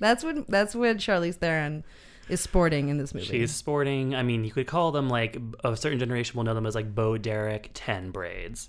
[0.00, 1.84] That's what that's what Charlize Theron
[2.28, 3.26] is sporting in this movie.
[3.26, 4.14] She's sporting.
[4.14, 6.94] I mean, you could call them like a certain generation will know them as like
[6.94, 8.68] Bo Derek ten braids.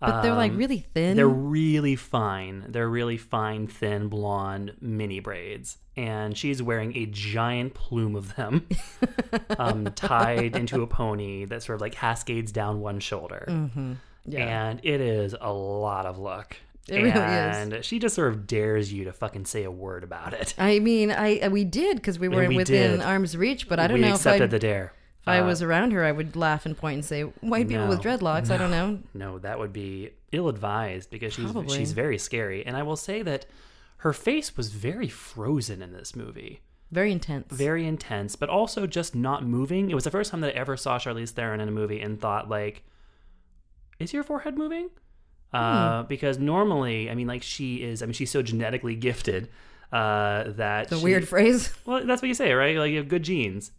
[0.00, 1.16] But they're, like, Um, really thin.
[1.16, 2.64] They're really fine.
[2.68, 8.66] They're really fine, thin, blonde mini braids, and she's wearing a giant plume of them,
[9.60, 13.44] um, tied into a pony that sort of like cascades down one shoulder.
[13.48, 13.96] Mhm.
[14.26, 14.40] Yeah.
[14.70, 16.56] And it is a lot of luck.
[16.88, 20.34] It really and she just sort of dares you to fucking say a word about
[20.34, 20.54] it.
[20.58, 23.02] I mean, I we did because we were we within did.
[23.02, 24.92] arm's reach, but I don't We know if I accepted the dare.
[25.20, 27.86] If I Uh, was around her, I would laugh and point and say, "White people
[27.86, 28.98] with No, dreadlocks." I don't know.
[29.14, 31.76] No, that would be ill-advised because she's Probably.
[31.78, 33.46] she's very scary, and I will say that
[33.98, 36.62] her face was very frozen in this movie.
[36.90, 37.52] Very intense.
[37.52, 39.88] Very intense, but also just not moving.
[39.88, 42.20] It was the first time that I ever saw Charlize Theron in a movie and
[42.20, 42.82] thought like,
[44.00, 44.90] "Is your forehead moving?"
[45.52, 45.56] Hmm.
[45.58, 48.02] Uh, because normally, I mean, like she is.
[48.02, 49.48] I mean, she's so genetically gifted
[49.92, 51.72] uh, that The she- weird phrase.
[51.86, 52.76] Well, that's what you say, right?
[52.76, 53.70] Like you have good genes.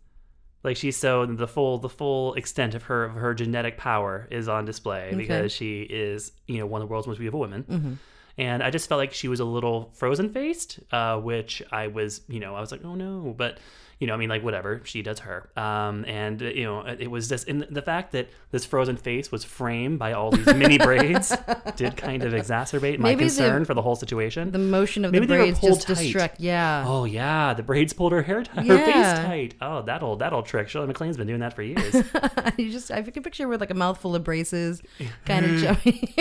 [0.64, 4.48] Like she's so the full the full extent of her of her genetic power is
[4.48, 5.16] on display Okay.
[5.18, 7.64] because she is you know one of the world's most beautiful women.
[7.64, 7.98] Mhm.
[8.38, 12.22] And I just felt like she was a little frozen faced, uh, which I was,
[12.28, 13.58] you know, I was like, oh no, but
[14.00, 15.50] you know, I mean, like whatever, she does her.
[15.56, 19.32] Um, and uh, you know, it was just, and the fact that this frozen face
[19.32, 21.36] was framed by all these mini braids
[21.76, 24.52] did kind of exacerbate my Maybe the- concern for the whole situation.
[24.52, 25.96] The motion of Maybe the braids pulled just tight.
[26.04, 26.40] distract.
[26.40, 26.84] Yeah.
[26.88, 29.56] Oh yeah, the braids pulled her hair, tight, her face tight.
[29.62, 30.68] Oh, that old that old trick.
[30.70, 31.94] Shirley MacLaine's been doing that for years.
[32.58, 34.82] you just I can picture her with like a mouthful of braces,
[35.26, 36.16] kind of chubby.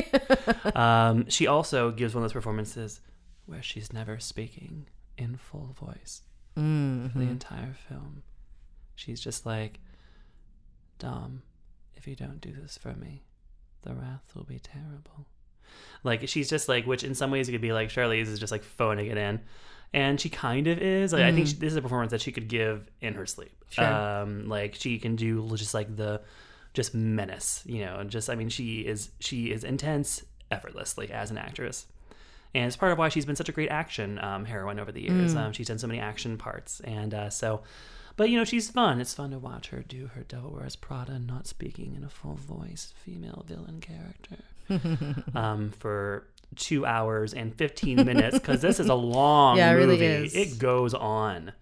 [0.75, 3.01] um, she also gives one of those performances
[3.47, 4.87] where she's never speaking
[5.19, 6.23] in full voice
[6.55, 8.23] for the entire film.
[8.95, 9.81] She's just like,
[10.99, 11.43] Dom,
[11.95, 13.23] if you don't do this for me,
[13.83, 15.27] the wrath will be terrible.
[16.05, 18.53] Like she's just like, which in some ways it could be like Charlize is just
[18.53, 19.41] like phoning it in,
[19.93, 21.13] and she kind of is.
[21.13, 23.53] Like I think she, this is a performance that she could give in her sleep.
[23.71, 23.85] Sure.
[23.85, 26.21] Um, like she can do just like the,
[26.75, 31.31] just menace, you know, and just I mean she is she is intense effortlessly as
[31.31, 31.87] an actress.
[32.55, 35.01] And it's part of why she's been such a great action um, heroine over the
[35.03, 35.35] years.
[35.35, 35.39] Mm.
[35.39, 37.63] Um, she's done so many action parts, and uh, so,
[38.17, 39.01] but you know, she's fun.
[39.01, 42.35] It's fun to watch her do her Devil Wears Prada, not speaking in a full
[42.35, 44.37] voice, female villain character,
[45.35, 48.39] um, for two hours and fifteen minutes.
[48.39, 50.05] Because this is a long Yeah, it really movie.
[50.27, 50.35] is.
[50.37, 51.53] It goes on.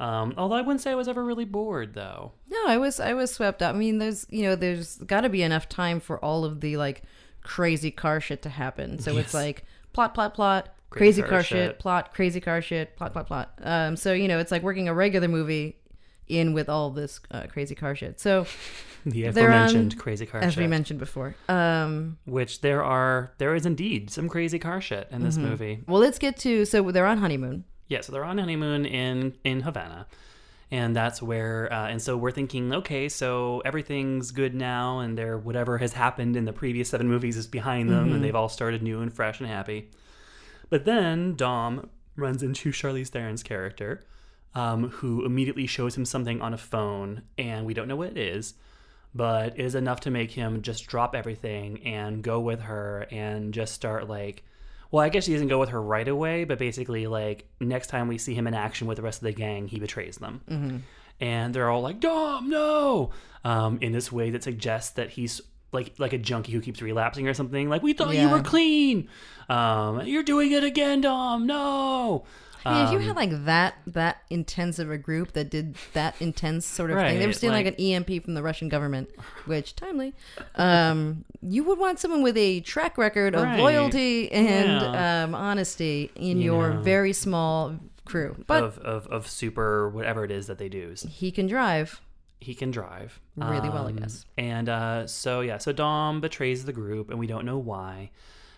[0.00, 2.32] Um, although I wouldn't say I was ever really bored, though.
[2.50, 3.74] No, I was I was swept up.
[3.74, 6.76] I mean, there's you know there's got to be enough time for all of the
[6.76, 7.04] like
[7.42, 8.98] crazy car shit to happen.
[8.98, 9.26] So Yes.
[9.26, 11.70] it's like plot, plot, plot, Crazy car car, shit.
[11.70, 11.78] shit.
[11.78, 13.58] plot, crazy car shit, plot, plot, plot.
[13.62, 15.76] Um, so you know it's like working a regular movie
[16.28, 18.20] in with all this uh, crazy car shit.
[18.20, 18.46] So
[19.06, 21.34] The they're on- aforementioned crazy car as we mentioned before.
[21.48, 25.42] Um, Which there are, there is indeed some crazy car shit in this mhm.
[25.42, 25.84] movie.
[25.86, 27.64] Well, let's get to so they're on honeymoon.
[27.88, 30.06] Yeah, so they're on honeymoon in in Havana,
[30.74, 31.72] and that's where.
[31.72, 36.36] Uh, and so we're thinking, okay, so everything's good now, and there whatever has happened
[36.36, 38.14] in the previous seven movies is behind them, Mhm.
[38.14, 39.90] and they've all started new and fresh and happy.
[40.70, 44.02] But then Dom runs into Charlize Theron's character,
[44.54, 48.18] um, who immediately shows him something on a phone, and we don't know what it
[48.18, 48.54] is.
[49.14, 53.54] But it is enough to make him just drop everything and go with her and
[53.54, 54.42] just start like
[54.94, 58.06] well, I guess he doesn't go with her right away, but basically, like next time
[58.06, 60.80] we see him in action with the rest of the gang, he betrays them, Mhm.
[61.20, 63.10] and they're all like, "Dom, no!"
[63.44, 65.40] Um, in this way that suggests that he's
[65.72, 67.68] like like a junkie who keeps relapsing or something.
[67.68, 69.08] Like, we thought you were clean.
[69.48, 71.44] Um, you're doing it again, Dom.
[71.44, 72.24] No.
[72.66, 75.76] I mean, if you Um, had like that that intense of a group that did
[75.92, 78.42] that intense sort of thing, they were Right, stealing like- like, an EMP from the
[78.42, 79.10] Russian government,
[79.46, 80.14] which timely.
[80.56, 83.58] Um, you would want someone with a track record of Right.
[83.60, 85.24] loyalty and Yeah.
[85.24, 86.80] um, honesty in You your know.
[86.82, 88.36] very small crew.
[88.46, 90.94] But of, of of super whatever it is that they do.
[91.08, 92.00] he can drive.
[92.40, 94.26] he can drive Really well, I Um, guess.
[94.36, 98.10] And uh, so yeah, so Dom betrays the group, and we don't know why.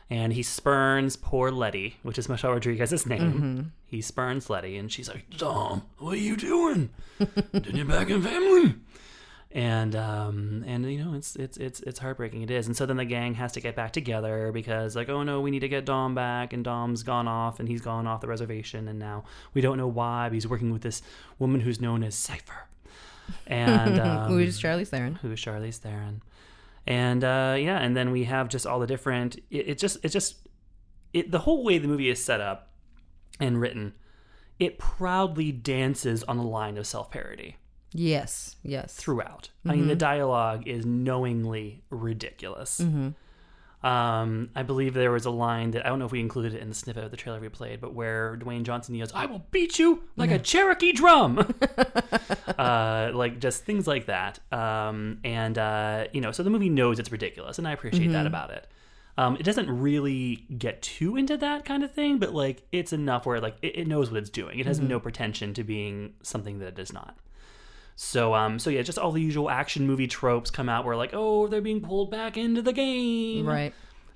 [0.09, 3.33] And he spurns poor Letty, which is Michelle Rodriguez's name.
[3.40, 3.71] Mhm.
[3.87, 6.90] He spurns Letty, and she's like, "Dom, what are you doing?
[7.53, 8.75] Didn't you back in family?"
[9.53, 12.99] And um and you know it's it's it's it's heartbreaking it is and so then
[12.99, 15.87] the gang has to get back together because like oh no we need to get
[15.87, 19.62] Dom back and Dom's gone off and he's gone off the reservation and now we
[19.62, 21.01] don't know why but he's working with this
[21.38, 22.66] woman who's known as Cipher
[23.47, 25.14] and um, Who is Charlize Theron?
[25.16, 26.21] Who is Charlize Theron?
[26.87, 29.37] And uh, yeah, and then we have just all the different.
[29.51, 30.46] It, it just, it just,
[31.12, 32.72] it the whole way the movie is set up
[33.40, 33.94] and written,
[34.59, 37.57] it proudly dances on the line of self parody
[37.92, 38.94] Yes, yes.
[38.94, 39.51] throughout.
[39.64, 39.99] I mean, the Mhm.
[39.99, 42.81] dialogue is knowingly ridiculous.
[42.81, 43.14] Mhm.
[43.83, 46.61] Um, I believe there was a line that I don't know if we included it
[46.62, 49.47] in the snippet of the trailer we played, but where Dwayne Johnson yells, "I will
[49.51, 51.39] beat you like a Cherokee drum,"
[52.59, 54.41] uh, like just things like that.
[54.53, 58.25] Um, and uh, you know, so the movie knows it's ridiculous, and I appreciate that
[58.25, 58.29] Mhm.
[58.29, 58.67] about it.
[59.19, 63.25] Um, it doesn't really get too into that kind of thing, but like it's enough
[63.25, 64.59] where like it, it knows what it's doing.
[64.59, 64.89] It has Mhm.
[64.89, 67.17] no pretension to being something that it is not.
[67.96, 71.11] So um so yeah, just all the usual action movie tropes come out where like,
[71.14, 73.46] oh, they're being pulled back into the game.
[73.46, 73.72] Right.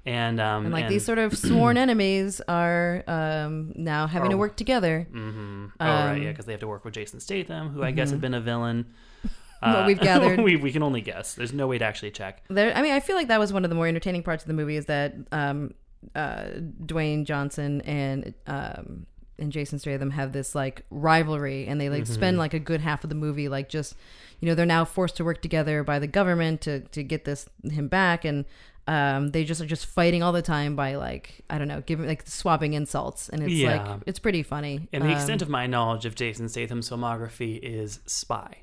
[0.06, 4.56] And um and like these sort of sworn enemies are um, now having to work
[4.56, 5.06] together.
[5.10, 7.90] hmm oh right, Um, yeah, because they have to work with Jason Statham, who I
[7.90, 8.12] guess mhm.
[8.12, 8.86] had been a villain.
[9.62, 10.40] Uh, What we've gathered.
[10.40, 11.34] we, we can only guess.
[11.34, 12.42] There's no way to actually check.
[12.48, 14.48] There, I mean, I feel like that was one of the more entertaining parts of
[14.48, 15.74] the movie is that um,
[16.14, 16.44] uh,
[16.86, 19.04] Dwayne Johnson and um,
[19.40, 22.08] and Jason Statham have this like rivalry, and they like Mhm.
[22.14, 23.94] spend like a good half of the movie like just
[24.40, 27.48] you know they're now forced to work together by the government to to get this
[27.64, 28.44] him back and
[28.86, 32.06] um, they just are just fighting all the time by like I don't know, giving
[32.08, 33.82] like swapping insults, and it's Yeah.
[33.92, 34.88] like it's pretty funny.
[34.92, 38.56] And the Um, extent of my knowledge of Jason Statham's filmography is Spy,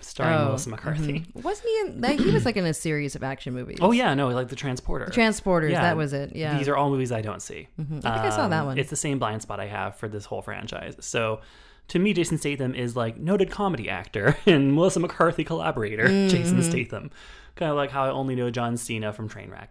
[0.00, 1.20] starring oh, Melissa McCarthy.
[1.20, 1.42] mhm.
[1.42, 1.80] wasn't he?
[1.80, 3.78] In, that, he was like in a series of action movies.
[3.80, 5.06] Oh yeah, no, like the Transporter.
[5.06, 6.56] Transporters, that was it, yeah.
[6.58, 7.68] these are all movies I don't see.
[7.80, 8.04] Mhm.
[8.04, 8.78] I think I saw that Um, one.
[8.78, 10.96] It's the same blind spot I have for this whole franchise.
[11.00, 11.40] So,
[11.88, 16.70] to me, Jason Statham is like noted comedy actor and Melissa McCarthy collaborator Jason Mhm.
[16.70, 17.10] Statham.
[17.56, 19.68] Kind of like how I only know John Cena from Trainwreck.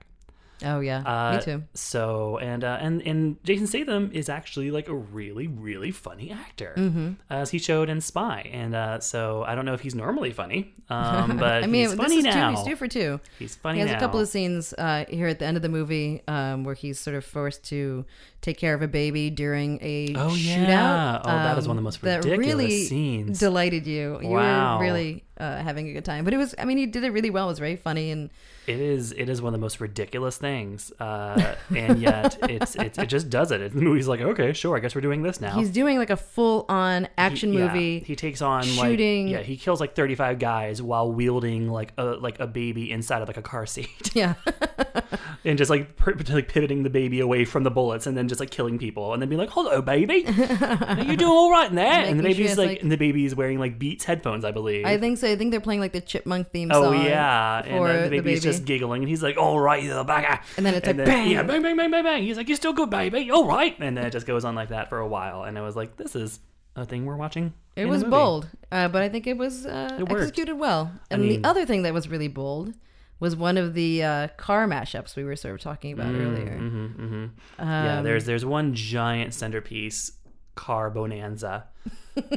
[0.64, 1.64] Oh yeah, Uh, me too.
[1.74, 6.74] So and uh, and and Jason Statham is actually like a really really funny actor,
[6.78, 7.16] Mhm.
[7.30, 8.50] as he showed in Spy.
[8.54, 11.94] And uh, so I don't know if he's normally funny, um, but I mean, he's
[11.96, 12.52] funny now.
[12.52, 13.20] Two, he's two for two.
[13.40, 13.98] He's funny He has now.
[13.98, 17.00] a couple of scenes uh, here at the end of the movie um, where he's
[17.00, 18.06] sort of forced to
[18.42, 20.18] take care of a baby during a shootout.
[20.18, 20.68] Oh, shootout.
[20.68, 21.22] yeah.
[21.24, 23.40] Oh, that was one of the um, most that ridiculous really scenes.
[23.40, 24.20] Delighted you.
[24.22, 24.78] You Wow.
[24.78, 26.26] were really uh, having a good time.
[26.26, 27.46] But it was, I mean, he did it really well.
[27.48, 28.30] It was very funny and.
[28.66, 29.12] It is.
[29.12, 33.30] It is one of the most ridiculous things, uh, and yet it's, it's it just
[33.30, 33.74] does it.
[33.74, 35.58] The movie's like, okay, sure, I guess we're doing this now.
[35.58, 38.00] He's doing like a full on action He- yeah, movie.
[38.00, 39.26] He takes on shooting.
[39.28, 42.90] Like, yeah, he kills like thirty five guys while wielding like a like a baby
[42.92, 43.90] inside of like a car seat.
[44.14, 44.36] Yeah.
[45.46, 48.40] and just like, per- like pivoting the baby away from the bullets, and then just
[48.40, 51.76] like killing people, and then being like, "Hello, baby, Are you doing all right in
[51.76, 54.86] there?" and the baby's like, like- and the baby's wearing like Beats headphones, I believe.
[54.86, 55.30] I think so.
[55.32, 56.96] I think they're playing like the Chipmunk theme Oh song.
[56.96, 58.40] Oh yeah, and the the baby's baby.
[58.40, 61.06] just giggling, and he's like, "All right, you little bagger." And then it's like, then,
[61.06, 61.30] bang!
[61.32, 62.24] yeah, bang, bang, bang, bang, bang.
[62.24, 63.30] He's like, "You're still good, baby.
[63.32, 65.62] All right." And then it just goes on like that for a while, and I
[65.62, 66.40] was like, "This is
[66.76, 69.98] a thing we're watching." It was movie." bold, uh, but I think it was uh,
[70.00, 70.92] It executed well.
[71.10, 72.74] I And mean- the other thing that was really bold
[73.20, 76.58] was one of the uh, car mashups we were sort of talking about earlier.
[76.58, 77.26] hmm hmm
[77.58, 80.12] yeah, Um, there's there's one giant centerpiece
[80.56, 81.66] car bonanza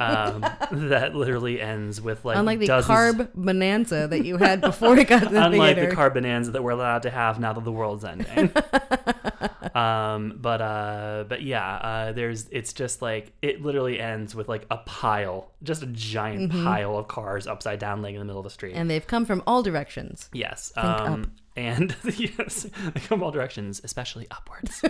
[0.01, 0.41] um,
[0.73, 5.07] that literally ends with like Unlike the dozens- carb bonanza that you had before it
[5.09, 5.91] got to the Unlike theater.
[5.91, 8.51] the car bonanza that we're allowed to have now that the world's ending.
[9.75, 14.65] um, but uh, but yeah, uh, there's it's just like it literally ends with like
[14.71, 16.65] a pile, just a giant Mhm.
[16.65, 18.73] pile of cars upside down laying in the middle of the street.
[18.75, 20.29] and they've come from all directions.
[20.33, 24.83] yes, um, and yes, they come all directions, especially upwards.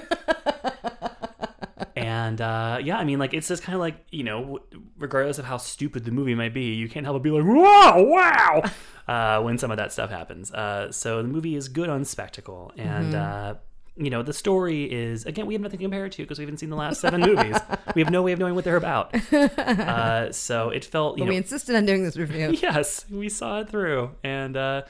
[1.97, 4.65] And uh, yeah, I mean, like it's just kind of like you know, w-
[4.99, 8.03] regardless of how stupid the movie might be, you can't help but be like, wow,
[8.03, 8.63] wow,
[9.09, 10.53] uh, when some of that stuff happens.
[10.53, 13.53] Uh, so the movie is good on spectacle, and Mhm.
[13.53, 13.55] uh,
[13.99, 16.45] you know, the story is again, we have nothing to compare it to because we
[16.45, 17.57] haven't seen the last seven movies.
[17.95, 19.15] We have no way of knowing what they're about.
[19.33, 22.51] Uh, so it felt, you But know, we insisted on doing this review.
[22.61, 24.83] yes, we saw it through, and uh,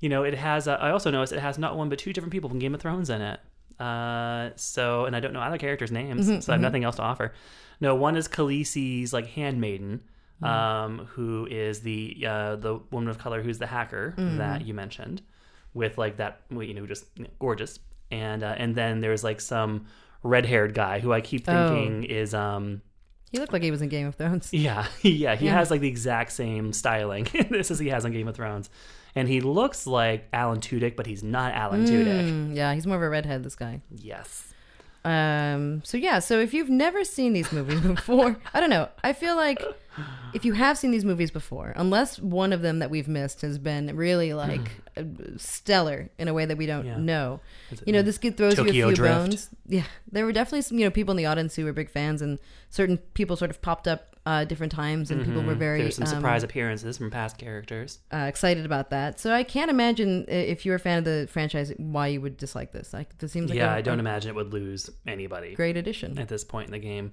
[0.00, 0.66] you know, it has.
[0.68, 3.10] I also noticed it has not one but two different people from Game of Thrones
[3.10, 3.40] in it.
[3.80, 6.62] Uh, so, and I don't know either characters' names, Mhm, so I have mhm.
[6.62, 7.32] nothing else to offer.
[7.80, 10.00] No, one is Khaleesi's like handmaiden,
[10.42, 10.46] Mhm.
[10.48, 14.38] um, who is the uh, the woman of color who's the hacker Mhm.
[14.38, 15.22] that you mentioned,
[15.74, 17.78] with like that, you know, just you know, gorgeous,
[18.10, 19.86] and uh, and then there's like some
[20.22, 21.52] red haired guy who I keep Oh.
[21.52, 22.80] thinking is um.
[23.32, 24.52] He looked like he was in Game of Thrones.
[24.52, 25.52] Yeah, yeah, he Yeah.
[25.54, 28.70] has like the exact same styling this as he has on Game of Thrones,
[29.16, 32.30] and he looks like Alan Tudyk, but he's not Alan Tudyk.
[32.30, 33.42] Mm, yeah, he's more of a redhead.
[33.42, 33.80] This guy.
[33.90, 34.52] Yes.
[35.04, 35.82] Um.
[35.84, 36.18] So yeah.
[36.18, 38.88] So if you've never seen these movies before, I don't know.
[39.04, 39.62] I feel like
[40.34, 43.56] if you have seen these movies before, unless one of them that we've missed has
[43.56, 45.04] been really like uh,
[45.36, 46.96] stellar in a way that we don't Yeah.
[46.98, 47.40] know,
[47.86, 49.14] you know, this kid throws you a few Drift?
[49.14, 49.50] bones.
[49.68, 52.20] Yeah, there were definitely some you know people in the audience who were big fans,
[52.20, 55.58] and certain people sort of popped up uh, different times, and people were Mhm.
[55.58, 58.00] very There's some um, surprise appearances from past characters.
[58.12, 59.20] uh, excited about that.
[59.20, 62.72] So I can't imagine if you're a fan of the franchise why you would dislike
[62.72, 62.92] this.
[62.92, 65.54] Like this seems like yeah, I don't imagine it would lose anybody.
[65.54, 66.18] Great addition.
[66.18, 67.12] at this point in the game.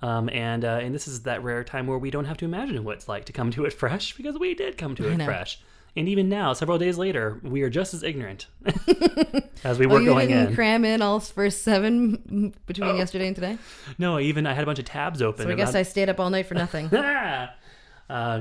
[0.00, 2.82] Um, and uh, and this is that rare time where we don't have to imagine
[2.84, 5.16] what it's like to come to it fresh because we did come to I it
[5.18, 5.24] know.
[5.24, 5.60] fresh.
[5.98, 8.46] And even now, several days later, we are just as ignorant
[9.64, 10.54] as we were Oh, were you going didn't in.
[10.54, 12.94] cram in all first seven between Oh.
[12.96, 13.58] yesterday and today.
[13.98, 15.46] no, even I had a bunch of tabs open.
[15.46, 16.86] So I guess about- I stayed up all night for nothing.
[16.94, 17.48] uh,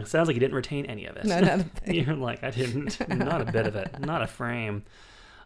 [0.05, 1.26] sounds like you didn't retain any of it.
[1.26, 1.95] No, not a thing.
[1.95, 2.99] You're like, I didn't.
[3.10, 3.99] Not a bit of it.
[3.99, 4.84] Not a frame.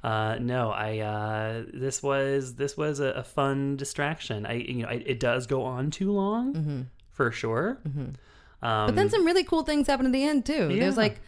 [0.03, 0.99] Uh, no, I.
[0.99, 4.45] Uh, this was this was a, a fun distraction.
[4.45, 6.85] I you know I, it does go on too long Mhm.
[7.11, 7.79] for sure.
[7.85, 10.69] Um, but then some really cool things happen at the end too.
[10.71, 10.79] Yeah.
[10.81, 11.21] There's like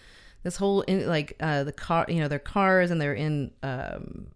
[0.44, 3.52] this whole in, like uh, the car, you know, their cars and they're in.
[3.64, 4.28] Um,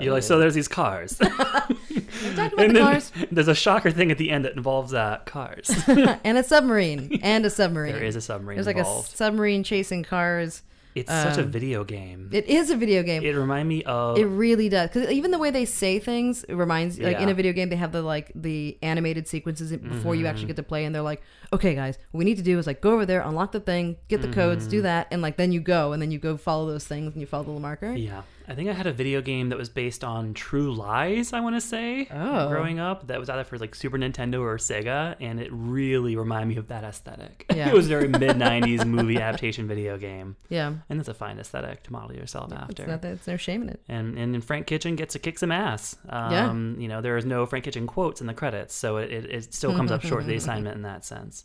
[0.00, 1.20] You're like, so there's these cars.
[1.20, 3.12] and the cars.
[3.30, 5.70] there's a shocker thing at the end that involves uh, cars.
[5.86, 7.92] and a submarine and a submarine.
[7.92, 10.62] There is a submarine There's like a submarine chasing cars.
[10.94, 12.28] It's such a Um, video game.
[12.32, 13.24] It is a video game.
[13.24, 16.54] It reminded me of It really does because even the way they say things it
[16.54, 20.26] reminds like in a video game they have the like the animated sequences before you
[20.26, 21.22] actually get to play and they're like
[21.52, 23.96] okay guys what we need to do is like go over there unlock the thing
[24.08, 26.66] get the codes do that and like then you go and then you go follow
[26.66, 28.22] those things and you follow the marker Yeah.
[28.46, 31.56] I think I had a video game that was based on True Lies, I want
[31.56, 32.08] to say.
[32.10, 32.48] Oh.
[32.48, 36.48] Growing up, that was either for like Super Nintendo or Sega, and it really reminded
[36.48, 37.46] me of that aesthetic.
[37.54, 37.68] Yeah.
[37.68, 40.34] it was a very mid 90s movie adaptation video game.
[40.48, 42.82] yeah And it's a fine aesthetic to model yourself after.
[42.82, 45.38] it's not that it's no shame in it and and Frank Kitchen gets to kick
[45.38, 45.94] some ass.
[46.08, 46.48] Yeah.
[46.48, 49.24] Um, you know, there is no Frank Kitchen quotes in the credits, so it, it,
[49.30, 51.44] it still comes up short of the assignment in that sense.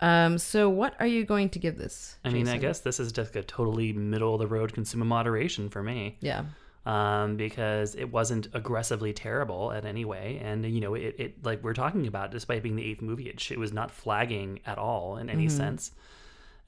[0.00, 3.12] Um so what are you going to give this I mean, I guess this is
[3.12, 6.18] just a totally middle of the road consumer moderation for me.
[6.20, 6.44] yeah
[6.86, 10.40] um, because it wasn't aggressively terrible at any way.
[10.40, 13.50] And, you know, it, it like we're talking about, despite being the eighth movie, it,
[13.50, 15.90] it was not flagging at all in any sense.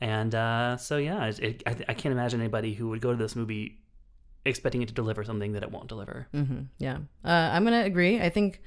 [0.00, 3.16] And uh, so, yeah, it, it, I, I can't imagine anybody who would go to
[3.16, 3.78] this movie
[4.44, 6.26] expecting it to deliver something that it won't deliver.
[6.32, 8.20] hmm Yeah, uh, I'm gonna agree.
[8.20, 8.60] I think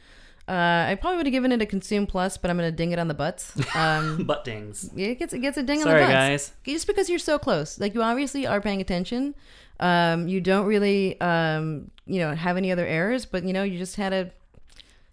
[0.51, 2.99] uh, I probably would have given it a consume plus, but I'm gonna ding it
[2.99, 3.53] on the butts.
[3.73, 4.89] Um, Butt dings.
[4.97, 6.11] it gets it gets a ding on the butts.
[6.11, 6.51] guys.
[6.65, 9.33] Just because you're so close, like you obviously are paying attention.
[9.79, 13.77] Um, you don't really, um, you know, have any other errors, but you know, you
[13.77, 14.29] just had a.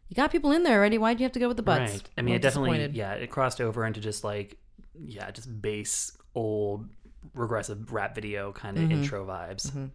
[0.09, 0.99] You got people in there already.
[0.99, 1.93] Why'd you have to go with the butts?
[1.93, 2.03] Right.
[2.17, 4.57] I I'm mean, it definitely, yeah, it crossed over into just like,
[4.99, 6.89] yeah, just base old
[7.35, 9.91] regressive rap video kind of intro vibes.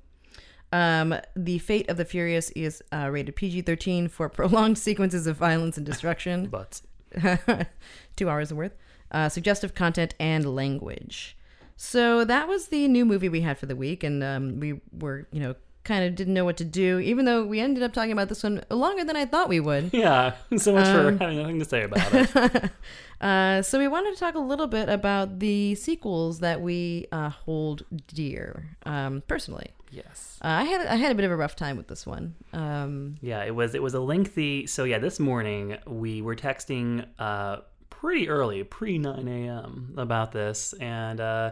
[0.74, 5.78] Um, the Fate of the Furious is uh, rated PG-13 for prolonged sequences of violence
[5.78, 6.50] and destruction.
[6.54, 6.82] But
[8.16, 8.76] two hours worth,
[9.12, 11.38] uh, suggestive content and language.
[11.76, 15.28] So that was the new movie we had for the week, and um, we were,
[15.32, 18.12] you know, kind of didn't know what to do, even though we ended up talking
[18.14, 19.90] about this one longer than I thought we would.
[19.94, 22.72] yeah, so much Um, for having nothing to say about it.
[23.22, 27.30] Uh, so we wanted to talk a little bit about the sequels that we uh,
[27.30, 29.72] hold dear, um, personally.
[29.92, 30.38] yes.
[30.44, 32.36] Uh, I had I had a bit of a rough time with this one.
[32.52, 34.68] Um, Yeah, it was it was a lengthy.
[34.68, 37.58] So yeah, this morning we were texting uh,
[37.90, 39.94] pretty early, pre nine a.m.
[39.96, 41.52] about this, and uh,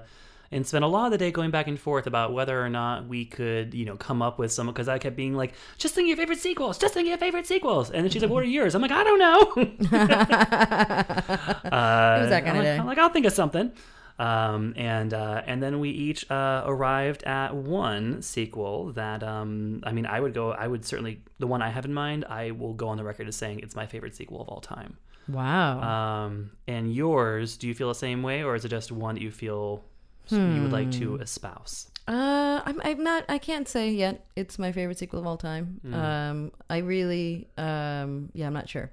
[0.51, 3.07] and spent a lot of the day going back and forth about whether or not
[3.07, 4.67] we could, you know, come up with some.
[4.67, 7.17] Because I kept being like, just think of your favorite sequels, just think of your
[7.17, 8.75] favorite sequels, and then she's like, what are yours?
[8.75, 9.53] I'm like, I don't know.
[11.71, 12.77] uh, It was that kinda I'm like, day.
[12.77, 13.71] I'm like, I'll think of something.
[14.19, 19.93] Um, and uh, and then we each uh, arrived at one sequel that um, I
[19.93, 22.73] mean I would go I would certainly the one I have in mind I will
[22.73, 24.97] go on the record as saying it's my favorite sequel of all time.
[25.27, 25.79] wow.
[26.25, 29.21] Um, and yours, do you feel the same way, or is it just one that
[29.21, 29.85] you feel
[30.30, 31.88] you would like to espouse?
[32.07, 33.26] Uh, I'm, I'm not.
[33.30, 34.26] I can't say yet.
[34.36, 35.80] It's my favorite sequel of all time.
[35.93, 38.91] Um, I really, um, yeah, I'm not sure,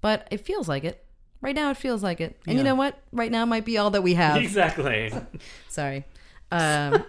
[0.00, 1.04] but it feels like it.
[1.40, 2.36] Right now, it feels like it.
[2.46, 2.98] And you know what?
[3.12, 4.36] Right now might be all that we have.
[4.38, 5.12] Exactly.
[5.68, 6.04] Sorry.
[6.50, 7.04] Um,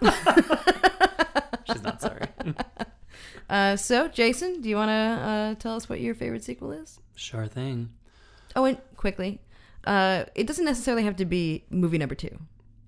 [1.66, 2.26] She's not sorry.
[3.50, 6.98] uh, so, Jason, do you want to uh, tell us what your favorite sequel is?
[7.14, 7.90] sure thing.
[8.56, 9.40] Oh, and quickly,
[9.86, 12.38] uh, it doesn't necessarily have to be movie number two.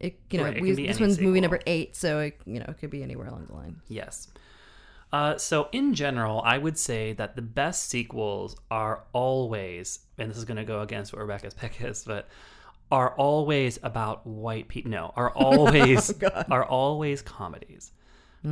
[0.02, 2.66] It, you know, Right, it we, this one's movie number eight, so it, you know,
[2.68, 3.80] it could be anywhere along the line.
[3.88, 4.28] Yes.
[5.12, 10.36] Uh, so, in general, I would say that the best sequels are always, and this
[10.36, 12.28] is going to go against what Rebecca's pick is, but
[12.90, 14.90] are always about white people.
[14.90, 16.12] No, are always
[16.50, 17.92] are always comedies.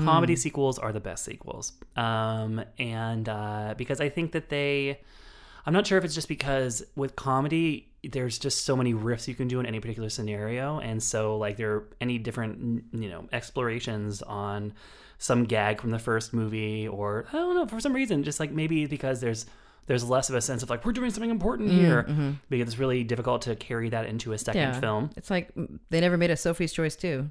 [0.05, 5.01] Comedy sequels are the best sequels, um, and uh, because I think that they,
[5.67, 9.35] I'm not sure if it's just because with comedy there's just so many riffs you
[9.35, 13.29] can do in any particular scenario, and so like there are any different you know
[13.33, 14.73] explorations on
[15.19, 18.51] some gag from the first movie, or I don't know for some reason, just like
[18.53, 19.47] maybe because there's
[19.87, 23.03] there's less of a sense of like we're doing something important here because it's really
[23.05, 25.11] difficult to carry that into a second film.
[25.17, 27.31] It's like mm, they never made a Sophie's Choice too.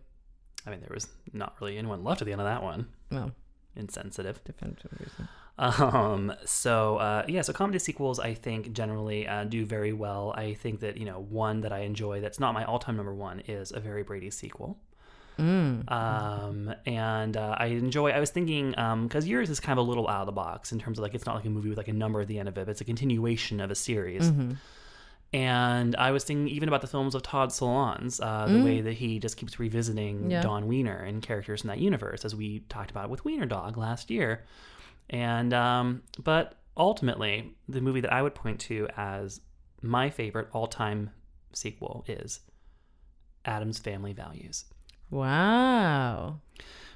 [0.67, 2.87] I mean, there was not really anyone left at the end of that one.
[3.11, 3.31] Well,
[3.75, 4.43] Insensitive.
[4.43, 5.27] different reason.
[5.59, 10.33] Um, so uh, yeah, so comedy sequels I think generally uh, do very well.
[10.35, 13.41] I think that you know one that I enjoy that's not my all-time number one
[13.41, 14.77] is a very Brady sequel.
[15.87, 18.11] Um, and uh, I enjoy.
[18.11, 18.71] I was thinking
[19.03, 21.13] because yours is kind of a little out of the box in terms of like
[21.15, 22.65] it's not like a movie with like a number at the end of it.
[22.65, 24.31] But it's a continuation of a series.
[25.31, 28.93] And I was thinking even about the films of Todd Solondz, uh, the way that
[28.93, 30.41] he just keeps revisiting Yeah.
[30.41, 34.09] Dawn Wiener and characters in that universe, as we talked about with Wiener Dog last
[34.09, 34.43] year.
[35.09, 39.41] And um, but ultimately, the movie that I would point to as
[39.81, 41.09] my favorite all-time
[41.53, 42.41] sequel is
[43.45, 44.65] Addams Family Values.
[45.09, 46.41] Wow.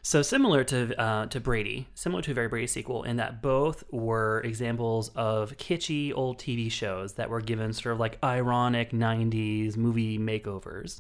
[0.05, 3.85] So similar to uh, to Brady, similar to a very Brady sequel, in that both
[3.89, 9.77] were examples of kitschy old TV shows that were given sort of like ironic '90s
[9.77, 10.99] movie makeovers,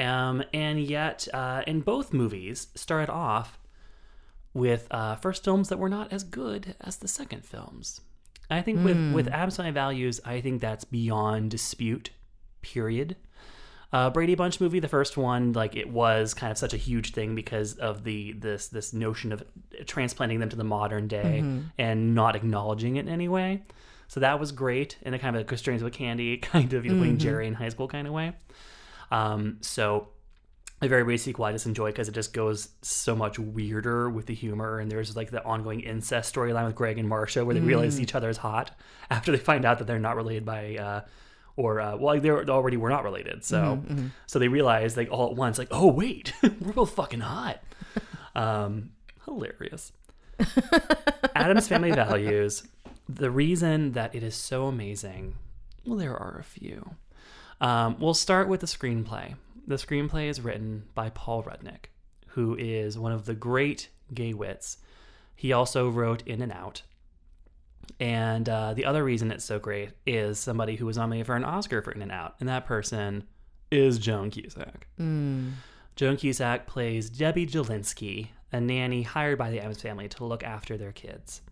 [0.00, 3.59] Um, and yet, uh, in both movies, started off
[4.52, 8.00] with uh, first films that were not as good as the second films.
[8.50, 12.10] I think with with Addams Family Values, I think that's beyond dispute.
[12.62, 13.16] Period.
[13.92, 17.12] Uh, Brady Bunch movie, the first one, like it was kind of such a huge
[17.12, 19.42] thing because of the this this notion of
[19.86, 21.44] transplanting them to the modern day
[21.78, 23.62] and not acknowledging it in any way.
[24.08, 26.92] So that was great in a kind of a Strangers with Candy kind of you
[26.92, 28.32] know, putting Jerry in high school kind of way.
[29.12, 30.08] Um, so
[30.82, 34.26] a very weird sequel I just enjoy because it just goes so much weirder with
[34.26, 37.60] the humor and there's like the ongoing incest storyline with Greg and Marcia where they
[37.60, 38.70] realize each other is hot
[39.10, 41.00] after they find out that they're not related by uh
[41.56, 43.82] or uh, well they already were not related so
[44.26, 47.62] so they realize like all at once like oh wait we're both fucking hot.
[48.36, 48.90] Um
[49.24, 49.92] hilarious.
[51.34, 52.62] Addams Family Values.
[53.08, 55.34] The reason that it is so amazing
[55.84, 56.94] well there are a few.
[57.60, 59.34] Um, we'll start with the screenplay.
[59.66, 61.86] The screenplay is written by Paul Rudnick,
[62.28, 64.78] who is one of the great gay wits.
[65.36, 66.82] He also wrote In and Out.
[67.98, 71.44] And uh, the other reason it's so great is somebody who was nominated for an
[71.44, 73.24] Oscar for In and Out, and that person
[73.70, 74.86] is Joan Cusack.
[75.96, 80.76] Joan Cusack plays Debbie Jellinsky, a nanny hired by the Addams family to look after
[80.76, 81.42] their kids.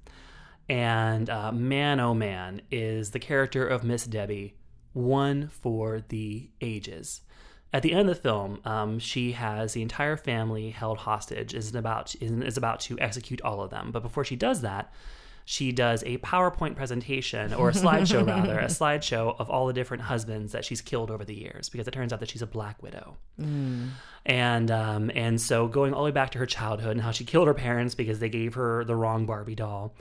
[0.69, 4.55] And uh, man, oh man, is the character of Miss Debbie
[4.93, 7.21] one for the ages.
[7.73, 11.55] At the end of the film, um, she has the entire family held hostage.
[11.55, 13.91] Is about is, is about to execute all of them.
[13.93, 14.93] But before she does that,
[15.45, 20.05] she does a PowerPoint presentation or a slideshow rather, a slideshow of all the different
[20.05, 21.69] husbands that she's killed over the years.
[21.69, 23.17] Because it turns out that she's a black widow
[24.29, 27.25] and um, and so going all the way back to her childhood and how she
[27.25, 29.95] killed her parents because they gave her the wrong Barbie doll,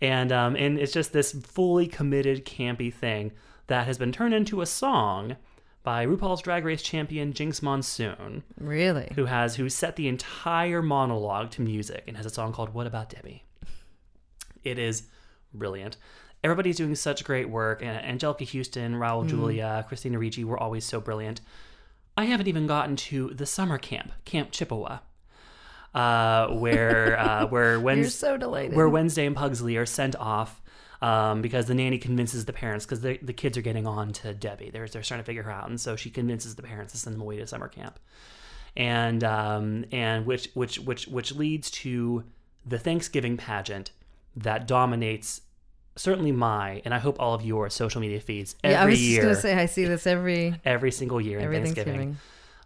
[0.00, 3.32] and um, and it's just this fully committed campy thing
[3.66, 5.36] that has been turned into a song
[5.82, 9.12] by RuPaul's Drag Race champion Jinkx Monsoon, Really?
[9.14, 12.86] who has who set the entire monologue to music and has a song called "What
[12.86, 13.44] About Debbie."
[14.64, 15.04] It is
[15.52, 15.96] brilliant.
[16.44, 21.00] Everybody's doing such great work, and Anjelica Huston, Raul Julia, Christina Ricci were always so
[21.00, 21.40] brilliant.
[22.16, 24.98] I haven't even gotten to the summer camp, Camp Chippewa,
[25.94, 30.60] uh, where uh, where Wednesday, so where Wednesday and Pugsley are sent off
[31.02, 34.32] um, because the nanny convinces the parents because the the kids are getting on to
[34.32, 34.70] Debbie.
[34.70, 37.14] They're they're starting to figure her out, and so she convinces the parents to send
[37.14, 37.98] them away to summer camp,
[38.76, 42.24] and um, and which which which which leads to
[42.64, 43.90] the Thanksgiving pageant
[44.36, 45.42] that dominates
[45.96, 49.02] certainly my and I hope all of your social media feeds every yeah, I was
[49.02, 52.16] year just gonna say I see this every every single year in Thanksgiving, Thanksgiving.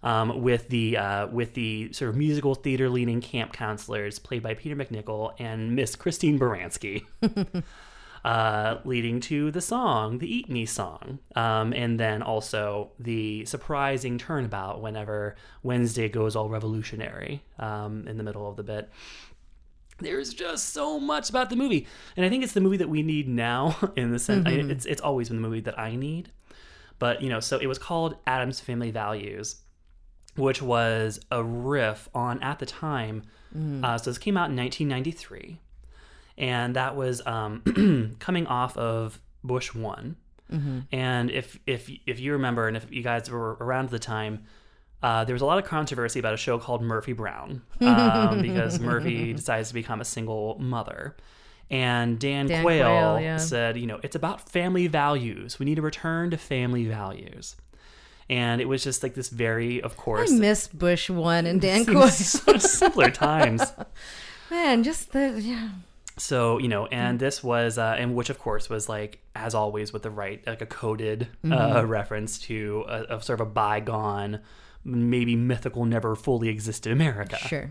[0.03, 4.55] um, with the uh, with the sort of musical theater leaning camp counselors played by
[4.55, 7.05] Peter MacNicol and Miss Christine Baranski,
[8.27, 14.19] uh, leading to the song, the "Eat Me" song, um, and then also the surprising
[14.19, 18.91] turnabout whenever Wednesday goes all revolutionary um, in the middle of the bit.
[19.99, 23.05] There's just so much about the movie, and I think it's the movie that we
[23.05, 23.77] need now.
[23.97, 26.33] In the sense, I, it's it's always been the movie that I need.
[26.99, 29.63] But you know, so it was called Addams Family Values,
[30.35, 33.23] which was a riff on at the time.
[33.85, 35.61] Uh, so this came out in 1993,
[36.39, 40.17] and that was um, coming off of Bush one.
[40.93, 44.45] And if if if you remember, and if you guys were around the time,
[45.03, 48.81] uh, there was a lot of controversy about a show called Murphy Brown um, because
[48.81, 51.17] Murphy decides to become a single mother.
[51.69, 53.37] And Dan, Dan Quayle, Quayle, yeah.
[53.39, 55.59] said, you know, it's about family values.
[55.59, 57.57] We need to return to family values.
[58.29, 60.33] And it was just like this very, of course.
[60.33, 62.09] I miss Bush one and Dan Quayle.
[62.09, 63.63] simpler times.
[64.51, 65.71] Man, just the yeah.
[66.19, 69.93] So you know, and this was, uh, and which of course was like, as always,
[69.93, 71.89] with the right, like a coded uh, Mm-hmm.
[71.89, 74.41] reference to a, a sort of a bygone,
[74.85, 77.37] maybe mythical, never fully existed America.
[77.37, 77.71] Sure.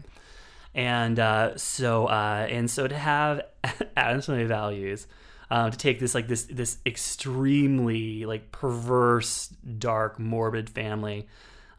[0.76, 3.42] And uh, so, uh, and so to have
[3.98, 5.08] Addams Family Values,
[5.50, 9.48] um, to take this like this this extremely like perverse,
[9.80, 11.28] dark, morbid family,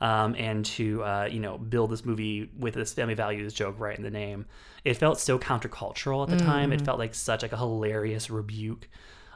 [0.00, 3.96] um, and to uh, you know build this movie with this family values joke right
[3.96, 4.46] in the name,
[4.84, 6.72] it felt so countercultural at the time.
[6.72, 8.88] It felt like such like a hilarious rebuke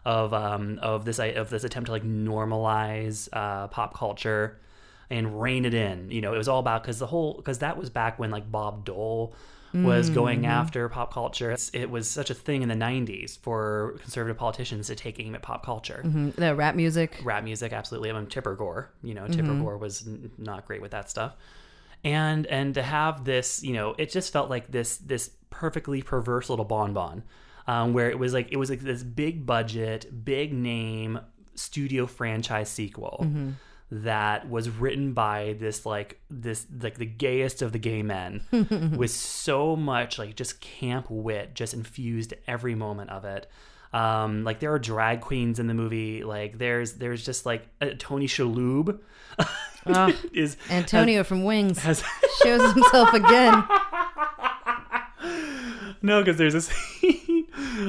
[0.05, 4.59] of um, of this of this attempt to like normalize uh, pop culture
[5.11, 6.11] and rein it in.
[6.11, 8.51] You know, it was all about because the whole because that was back when like
[8.51, 9.35] Bob Dole
[9.73, 11.51] was going after pop culture.
[11.53, 15.35] It's, it was such a thing in the '90s for conservative politicians to take aim
[15.35, 16.03] at pop culture.
[16.05, 17.18] Mm, The rap music.
[17.23, 18.11] Rap music, absolutely.
[18.11, 18.91] I mean, Tipper Gore.
[19.03, 21.35] You know, Tipper Gore was n- not great with that stuff.
[22.03, 26.49] And and to have this, you know, it just felt like this this perfectly perverse
[26.49, 27.23] little bonbon,
[27.66, 31.21] um, where it was like it was like this big budget, big name
[31.55, 33.18] studio franchise sequel
[33.91, 38.41] that was written by this like this like the gayest of the gay men
[38.97, 43.49] with so much like just camp wit just infused every moment of it
[43.93, 47.88] um like there are drag queens in the movie like there's there's just like uh,
[47.99, 49.01] tony shalhoub
[49.86, 52.03] Ah, is Antonio from Wings has
[52.43, 53.64] shows himself again.
[56.03, 57.30] No, because there's a scene.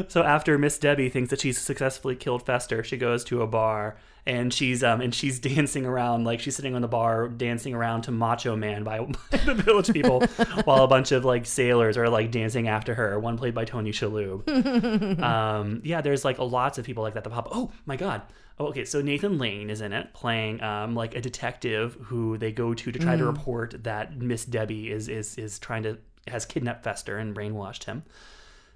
[0.08, 3.98] So after Miss Debbie thinks that she's successfully killed Fester, she goes to a bar
[4.26, 8.04] and she's um and she's dancing around like she's sitting on the bar dancing around
[8.04, 10.22] to Macho Man by, by the Village People,
[10.64, 13.20] while a bunch of like sailors are like dancing after her.
[13.20, 15.22] One played by Tony Shalhoub.
[15.22, 17.50] um, yeah, there's like a lots of people like that that pop.
[17.52, 18.22] Oh my god.
[18.60, 22.52] Oh, okay, so Nathan Lane is in it, playing um, like a detective who they
[22.52, 26.46] go to to try to report that Miss Debbie is is is trying to has
[26.46, 28.04] kidnapped Fester and brainwashed him.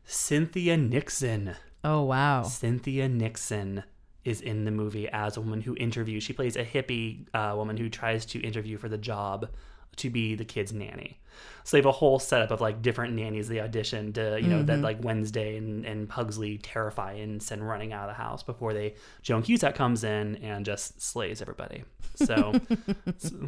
[0.05, 1.55] Cynthia Nixon.
[1.83, 2.43] Oh wow.
[2.43, 3.83] Cynthia Nixon
[4.23, 6.23] is in the movie as a woman who interviews.
[6.23, 9.49] She plays a hippie uh, woman who tries to interview for the job
[9.97, 11.19] to be the kid's nanny.
[11.63, 14.63] So they have a whole setup of like different nannies they audition to, you know,
[14.63, 18.73] that like Wednesday and, and Pugsley terrify and send running out of the house before
[18.73, 21.83] they Joan Cusack comes in and just slays everybody.
[22.15, 22.35] So,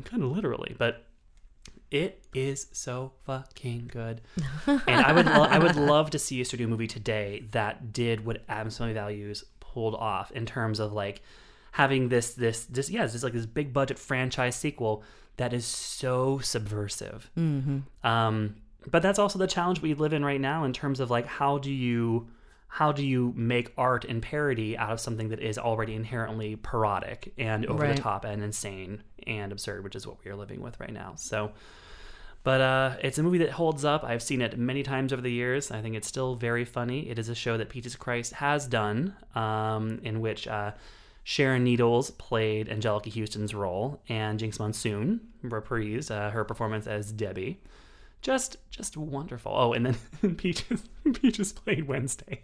[0.06, 1.07] kind of literally, but
[1.92, 4.22] it is so fucking good,
[4.68, 8.26] and I would lo- I would love to see a studio movie today that did
[8.26, 11.22] what Addams Family Values pulled off in terms of like
[11.72, 15.04] having this this this yeah this like this big budget franchise sequel
[15.38, 17.30] that is so subversive.
[18.04, 18.56] Um,
[18.90, 21.58] but that's also the challenge we live in right now in terms of like how
[21.58, 22.28] do you
[22.78, 27.34] how do you make art and parody out of something that is already inherently parodic
[27.36, 27.96] and over Right.
[27.96, 31.14] the top and insane and absurd, which is what we are living with right now.
[31.16, 31.54] So,
[32.44, 34.04] but uh, it's a movie that holds up.
[34.04, 35.72] I've seen it many times over the years.
[35.72, 37.10] I think it's still very funny.
[37.10, 40.74] It is a show that Peaches Christ has done, um, in which uh,
[41.24, 47.60] Sharon Needles played Anjelica Huston's role, and Jinkx Monsoon reprised uh, her performance as Debbie.
[48.22, 49.52] Just, just wonderful.
[49.56, 49.84] Oh, and
[50.22, 50.84] then Peaches,
[51.22, 52.44] Peaches played Wednesday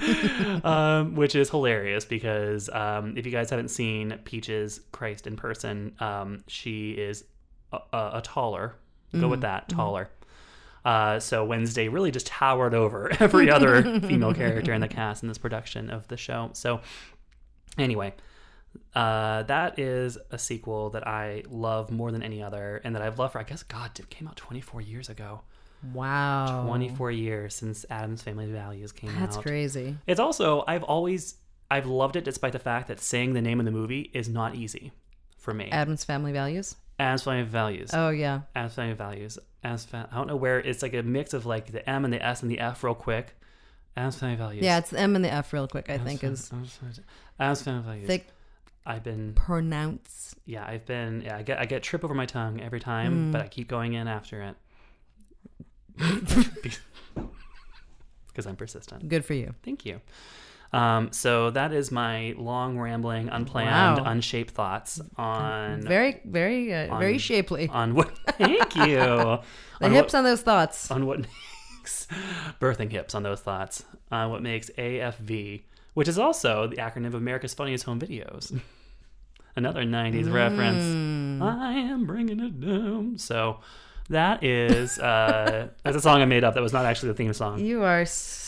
[0.64, 5.94] um, which is hilarious because um, if you guys haven't seen Peaches Christ in person,
[6.00, 7.24] um, she is
[7.72, 8.74] a, a, a taller.
[9.18, 10.10] Go with that, taller.
[10.84, 15.28] Uh, so Wednesday really just towered over every other female character in the cast in
[15.28, 16.50] this production of the show.
[16.52, 16.80] So
[17.76, 18.14] anyway,
[18.94, 23.18] uh, that is a sequel that I love more than any other, and that I've
[23.18, 25.40] loved for I guess God it came out 24 years ago.
[25.92, 26.64] Wow.
[26.66, 29.20] 24 years since Addams Family Values came out.
[29.20, 29.96] That's crazy.
[30.06, 31.36] It's also I've always
[31.70, 34.54] I've loved it despite the fact that saying the name of the movie is not
[34.54, 34.92] easy
[35.38, 35.68] for me.
[35.70, 36.76] Addams Family Values.
[36.98, 37.90] As Family Values.
[37.92, 38.42] Oh yeah.
[38.54, 39.38] As Family Values.
[39.62, 42.12] As fa- I don't know where it's like a mix of like the M and
[42.12, 43.36] the S and the F real quick.
[43.96, 44.64] As Family Values.
[44.64, 45.88] Yeah, it's the M and the F real quick.
[45.90, 46.50] I As think Fam- is
[47.38, 48.06] As Family- Family Values.
[48.06, 48.26] thick
[48.88, 50.36] I've been pronounce.
[50.44, 53.32] yeah I've been yeah I get I get trip over my tongue every time, Mm.
[53.32, 54.56] but I keep going in after it.
[58.28, 59.08] Because I'm persistent.
[59.08, 59.54] Good for you.
[59.64, 60.00] Thank you.
[60.72, 64.10] Um, so that is my long, rambling, unplanned, Wow.
[64.10, 67.68] unshaped thoughts on Very, very, uh, on- very shapely.
[67.68, 68.16] on what.
[68.38, 68.96] Thank you.
[68.98, 69.40] the
[69.80, 70.90] on hips what, on those thoughts.
[70.90, 72.06] on what makes
[72.60, 73.84] birthing hips on those thoughts.
[74.12, 75.62] On what makes AFV,
[75.94, 78.60] which is also the acronym of America's Funniest Home Videos.
[79.56, 80.82] Another '90s reference.
[80.84, 81.42] Mm.
[81.42, 83.16] I am bringing it down.
[83.18, 83.60] So.
[84.08, 86.54] That is uh, that's a song I made up.
[86.54, 87.58] That was not actually the theme song.
[87.58, 88.04] You are,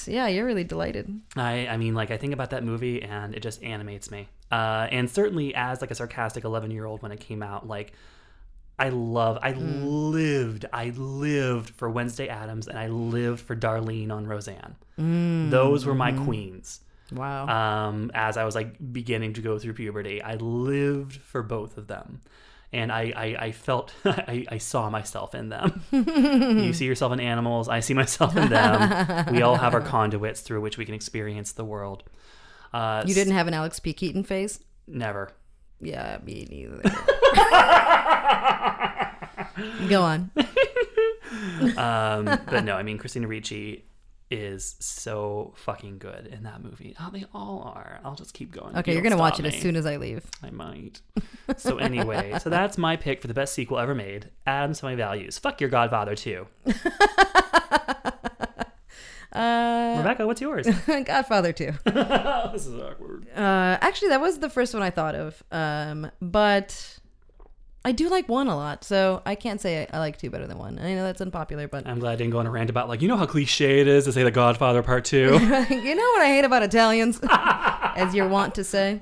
[0.07, 1.21] yeah, you're really delighted.
[1.37, 4.29] I, I mean, like I think about that movie and it just animates me.
[4.51, 7.93] Uh, and certainly as like a sarcastic 11 year old when it came out, like
[8.79, 14.27] I love, I lived, I lived for Wednesday Addams and I lived for Darlene on
[14.27, 14.77] Roseanne.
[15.51, 16.81] Those were my queens.
[17.13, 17.47] Wow.
[17.49, 21.89] Um, as I was like beginning to go through puberty, I lived for both of
[21.89, 22.21] them.
[22.73, 25.83] And I, I, I felt, I, I saw myself in them.
[25.91, 27.69] you see yourself in animals.
[27.69, 29.33] I see myself in them.
[29.33, 32.05] we all have our conduits through which we can experience the world.
[32.73, 33.93] Uh, you didn't have an Alex P.
[33.93, 34.61] Keaton phase?
[34.87, 35.31] Never.
[35.81, 36.83] Yeah, me neither.
[39.89, 40.31] Go on.
[41.77, 43.85] Um, but no, I mean, Christina Ricci
[44.31, 46.95] is so fucking good in that movie.
[47.01, 48.01] Oh, they all are.
[48.05, 48.77] I'll just keep going.
[48.77, 50.25] Okay, you're gonna watch it as soon as I leave.
[50.43, 51.01] I might.
[51.57, 54.29] So anyway, so that's my pick for the best sequel ever made.
[54.47, 55.39] Addams Family Values.
[55.39, 56.47] Fuck your Godfather too.
[59.31, 60.67] Uh, Rebecca, what's yours?
[60.87, 61.73] Godfather too.
[61.85, 63.29] this is awkward.
[63.37, 65.43] Uh, actually, that was the first one I thought of.
[65.53, 66.98] Um, but
[67.85, 70.47] I do like one a lot, so I can't say I, I like two better
[70.47, 70.79] than one.
[70.79, 73.01] I know that's unpopular, but I'm glad I didn't go on a rant about like
[73.03, 75.19] you know how cliche it is to say The Godfather Part Two.
[75.71, 78.99] you know what I hate about Italians, as you're wont to say.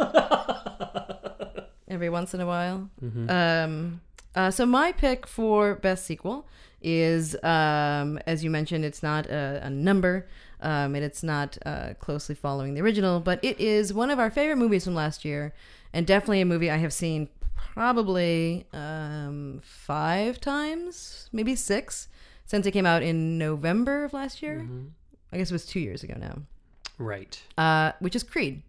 [1.88, 2.90] every once in a while.
[3.02, 3.30] Mm-hmm.
[3.30, 4.00] Um,
[4.34, 6.46] uh, so my pick for best sequel
[6.82, 10.26] is, um, as you mentioned, it's not a, a number,
[10.60, 14.30] um, and it's not uh, closely following the original, but it is one of our
[14.30, 15.54] favorite movies from last year,
[15.92, 17.28] and definitely a movie I have seen
[17.76, 22.08] probably um, five times, maybe six,
[22.46, 24.60] since it came out in November of last year.
[24.64, 24.86] Mm-hmm.
[25.30, 26.38] I guess it was two years ago now
[26.98, 27.38] Right.
[27.58, 28.62] uh, which is Creed.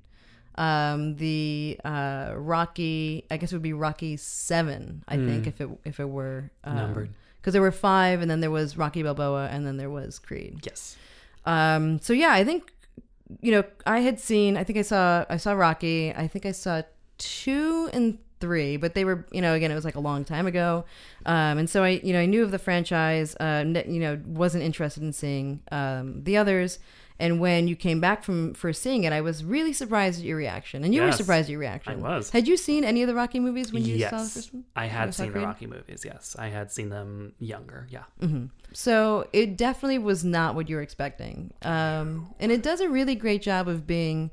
[0.56, 5.04] Um, the uh, Rocky, I guess it would be Rocky Seven.
[5.08, 7.10] I think if it if it were um, Numbered.
[7.40, 10.60] because there were five, and then there was Rocky Balboa, and then there was Creed.
[10.66, 10.98] Yes.
[11.46, 12.74] Um, so yeah, I think
[13.40, 14.58] you know I had seen.
[14.58, 16.12] I think I saw I saw Rocky.
[16.12, 16.82] I think I saw
[17.20, 20.48] two and three, but they were you know again it was like a long time
[20.48, 20.86] ago,
[21.26, 23.36] um, and so I you know I knew of the franchise.
[23.36, 26.80] Uh, you know wasn't interested in seeing um, the others.
[27.20, 30.38] And when you came back from for seeing it, I was really surprised at your
[30.38, 31.94] reaction, and you were surprised at your reaction.
[31.94, 32.30] I was.
[32.30, 34.12] Had you seen any of the Rocky movies when you yes.
[34.12, 34.66] saw the first one?
[34.76, 36.04] I had seen the Rocky movies.
[36.06, 37.88] Yes, I had seen them younger.
[37.90, 38.04] Yeah.
[38.74, 41.54] So it definitely was not what you were expecting.
[41.64, 44.30] Um, and it does a really great job of being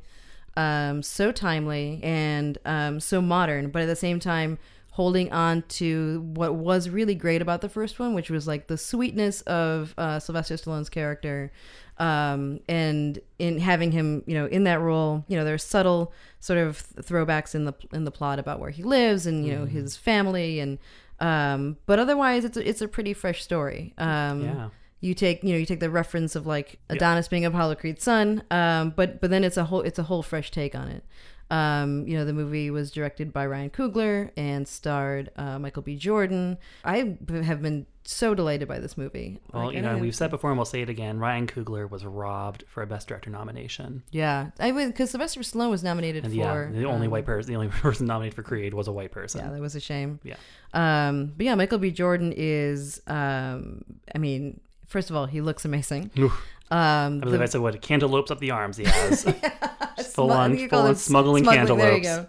[0.56, 4.58] um, so timely and um, so modern, but at the same time
[4.90, 8.78] holding on to what was really great about the first one, which was like the
[8.78, 11.50] sweetness of uh, Sylvester Stallone's character.
[11.98, 16.60] Um, and in having him, you know, in that role, you know, there's subtle sort
[16.60, 19.96] of throwbacks in the in the plot about where he lives and you know his
[19.96, 20.78] family and
[21.20, 23.94] um, but otherwise it's a, it's a pretty fresh story.
[23.98, 24.68] Um, Yeah.
[25.04, 28.42] You take you know you take the reference of like Adonis being Apollo Creed's son,
[28.50, 31.04] um, but but then it's a whole it's a whole fresh take on it.
[31.50, 35.96] Um, you know the movie was directed by Ryan Coogler and starred uh, Michael B.
[35.96, 36.56] Jordan.
[36.84, 39.40] I have been so delighted by this movie.
[39.52, 41.18] Well, Like, you know, we've said before and we'll say it again.
[41.18, 44.02] Ryan Coogler was robbed for a Best Director nomination.
[44.10, 47.52] yeah, I because Sylvester Stallone was nominated And for yeah, the only um, white person,
[47.52, 49.40] the only person nominated for Creed was a white person.
[49.40, 50.20] Yeah, that was a shame.
[50.22, 50.36] Yeah.
[50.72, 51.90] Um, but yeah, Michael B.
[51.90, 53.84] Jordan is, um,
[54.14, 56.10] I mean, first of all, he looks amazing.
[56.16, 56.30] Um,
[56.70, 59.22] I believe I said what cantaloupes up the arms he has.
[59.22, 62.06] full Smug- on, full on it smuggling, There you cantaloupes.
[62.06, 62.26] go.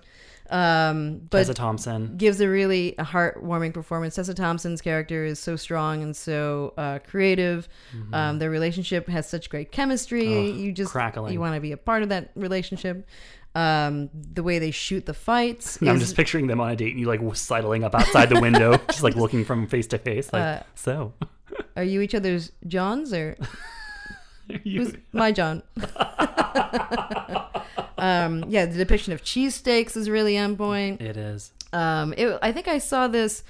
[0.48, 2.18] Um, but Tessa Thompson.
[2.18, 4.14] gives a really heartwarming performance.
[4.16, 7.68] Tessa Thompson's character is so strong and so uh, creative.
[8.14, 10.26] Um, their relationship has such great chemistry.
[10.26, 10.60] Mm-hmm.
[10.60, 11.34] You just crackling.
[11.34, 13.08] you want to be a part of that relationship.
[13.56, 15.78] Um, the way they shoot the fights.
[15.82, 18.42] I'm is- just picturing them on a date and you like sidling up outside the
[18.42, 20.32] window, just like looking from face to face.
[20.34, 21.14] Like, Uh, so.
[21.78, 23.38] Are you each other's Johns or
[24.64, 25.64] who's my John?
[27.98, 31.02] um, yeah, the depiction of cheesesteaks is really on point.
[31.02, 31.52] it is.
[31.74, 33.44] Um, it, I think I saw this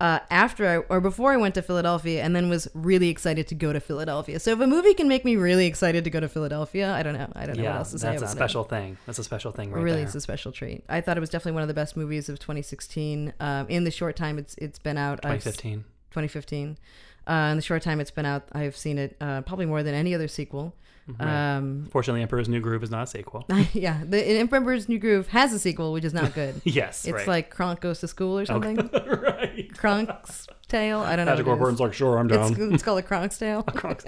[0.00, 3.54] uh, after I, or before I went to Philadelphia, and then was really excited to
[3.54, 4.40] go to Philadelphia.
[4.40, 7.14] So if a movie can make me really excited to go to Philadelphia, I don't
[7.14, 7.30] know.
[7.34, 8.20] I don't know what else to say about it.
[8.20, 8.98] that's a special thing.
[9.06, 10.06] That's a special thing right really, there.
[10.06, 10.84] it's a special treat.
[10.88, 13.32] I thought it was definitely one of the best movies of 2016.
[13.38, 15.84] Um, in the short time it's it's been out, I've 2015.
[16.10, 16.78] 2015.
[17.24, 19.94] Uh, in the short time it's been out, I've seen it uh, probably more than
[19.94, 20.74] any other sequel.
[21.06, 21.56] Right.
[21.56, 23.44] Um, Fortunately, Emperor's New Groove is not a sequel.
[23.72, 26.60] yeah, the Emperor's New Groove has a sequel, which is not good.
[26.64, 27.26] yes, It's right.
[27.26, 28.76] like Kronk goes to school or something.
[29.06, 29.68] right.
[29.74, 31.00] Kronk's tale.
[31.00, 31.32] I don't know.
[31.32, 31.60] Patrick what it is.
[31.60, 32.52] Warburton's like, sure, I'm down.
[32.52, 33.62] It's, it's called a Kronk's tale.
[33.64, 34.04] Kronk's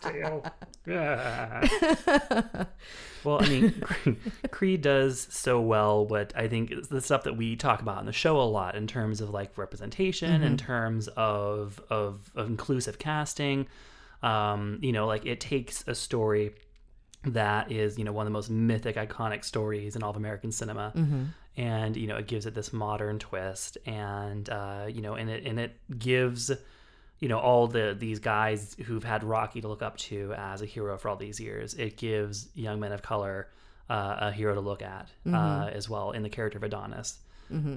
[0.00, 0.44] tail.
[0.86, 1.66] Yeah.
[3.24, 4.16] well, I mean, Creed,
[4.50, 8.06] Creed does so well what I think is the stuff that we talk about in
[8.06, 12.98] the show a lot in terms of like representation, in terms of, of of inclusive
[12.98, 13.66] casting.
[14.22, 16.52] Um, you know, like it takes a story
[17.24, 20.52] that is, you know, one of the most mythic, iconic stories in all of American
[20.52, 20.92] cinema.
[21.56, 25.44] And, you know, it gives it this modern twist and uh, you know, and it
[25.44, 26.50] and it gives
[27.18, 30.66] you know all the these guys who've had Rocky to look up to as a
[30.66, 31.74] hero for all these years.
[31.74, 33.48] It gives young men of color
[33.88, 37.18] uh, a hero to look at uh, as well in the character of Adonis,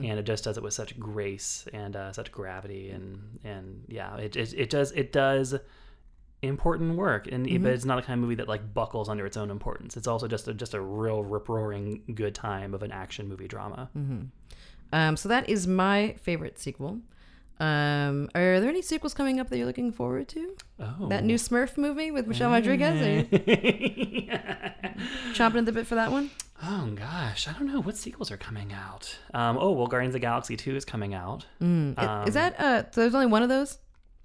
[0.06, 4.16] and it just does it with such grace and uh, such gravity and and yeah,
[4.18, 5.54] it, it it does it does
[6.48, 9.38] important work and but it's not a kind of movie that like buckles under its
[9.38, 9.98] own importance.
[9.98, 13.48] It's also just a just a real rip roaring good time of an action movie
[13.48, 13.90] drama.
[14.94, 17.00] Um, so that is my favorite sequel.
[17.58, 20.56] Um, are there any sequels coming up that you're looking forward to?
[20.80, 23.02] Oh, That new Smurf movie with Michelle Rodriguez?
[23.02, 23.24] Are
[25.34, 26.32] chomping at the bit for that one?
[26.64, 29.18] Oh gosh, I don't know what sequels are coming out.
[29.34, 31.46] Um, oh well, Guardians of the Galaxy Two is coming out.
[31.62, 32.84] I- Um, is that uh?
[32.92, 33.78] So there's only one of those.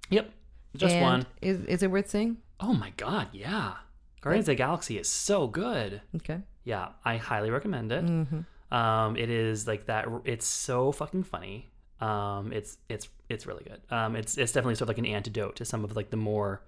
[0.09, 0.29] Yep,
[0.75, 1.25] just And one.
[1.41, 2.37] Is is it worth seeing?
[2.59, 3.73] Oh my god, yeah.
[4.21, 6.01] Guardians of the Galaxy is so good.
[6.17, 6.39] Okay.
[6.63, 8.05] Yeah, I highly recommend it.
[8.05, 8.73] Mm-hmm.
[8.75, 10.07] Um, it is like that.
[10.25, 11.69] It's so fucking funny.
[11.99, 13.81] Um, it's it's it's really good.
[13.89, 16.63] Um, it's it's definitely sort of like an antidote to some of like the more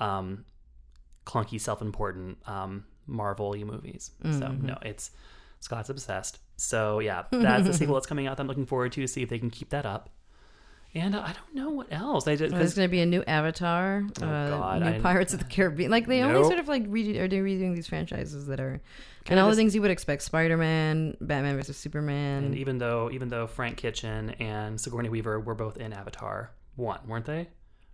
[0.00, 0.44] um,
[1.24, 4.10] clunky, self-important um, Marvel movies.
[4.22, 4.66] So Mm-hmm.
[4.66, 5.10] no, it's
[5.60, 6.38] Scott's obsessed.
[6.56, 8.36] So yeah, that's the sequel that's coming out.
[8.36, 10.10] That I'm looking forward to see if they can keep that up.
[10.94, 12.26] And uh, I don't know what else.
[12.26, 15.34] I just There's going to be a new Avatar, Oh, uh, God, new I- Pirates
[15.34, 15.90] of the Caribbean.
[15.90, 18.80] Like they only sort of like redo, are they redoing these franchises that are, and
[19.24, 22.44] Kinda all the things you would expect: Spider Man, Batman versus Superman.
[22.44, 27.00] and even though even though Frank Kitchen and Sigourney Weaver were both in Avatar one,
[27.06, 27.48] weren't they?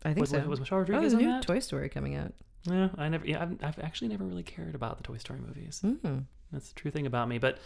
[0.05, 0.41] I think was, so.
[0.47, 1.43] Was Michelle oh, Rodriguez there's a new that?
[1.43, 2.33] Toy Story coming out.
[2.65, 3.27] Yeah, I never.
[3.27, 5.83] Yeah, I've, I've actually never really cared about the Toy Story movies.
[5.85, 6.25] Mm.
[6.53, 7.39] That's the true thing about me.
[7.39, 7.59] But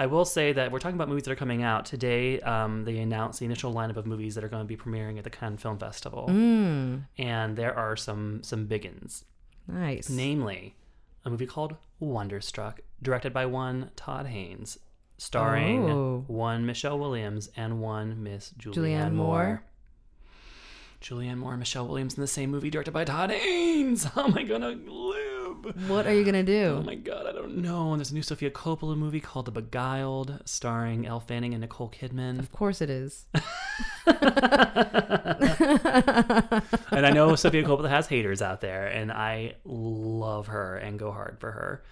[0.00, 2.40] I will say that we're talking about movies that are coming out today.
[2.40, 5.24] Um, they announced the initial lineup of movies that are going to be premiering at
[5.24, 7.02] the Cannes Film Festival, Mm.
[7.18, 9.24] and there are some some big uns.
[9.66, 10.08] Nice.
[10.08, 10.76] Namely,
[11.24, 14.78] a movie called Wonderstruck, directed by one Todd Haynes,
[15.18, 16.24] starring Oh.
[16.28, 19.44] one Michelle Williams and one Miss Julianne, Julianne Moore.
[19.44, 19.62] Moore.
[21.00, 24.04] Julianne Moore and Michelle Williams in the same movie, directed by Todd Haynes.
[24.04, 25.37] How am I gonna live?
[25.86, 26.76] What are you gonna do?
[26.78, 27.92] Oh my god, I don't know.
[27.92, 31.90] And there's a new Sofia Coppola movie called The Beguiled, starring Elle Fanning and Nicole
[31.90, 32.38] Kidman.
[32.38, 33.26] Of course it is.
[34.06, 34.16] and
[37.06, 41.38] I know Sofia Coppola has haters out there, and I love her and go hard
[41.38, 41.82] for her.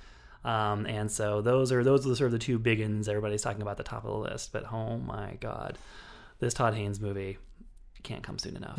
[0.44, 3.42] Um, and so those are those are the sort of the two big uns everybody's
[3.42, 4.52] talking about at the top of the list.
[4.52, 5.78] But oh my god,
[6.38, 7.38] this Todd Haynes movie
[8.02, 8.78] can't come soon enough.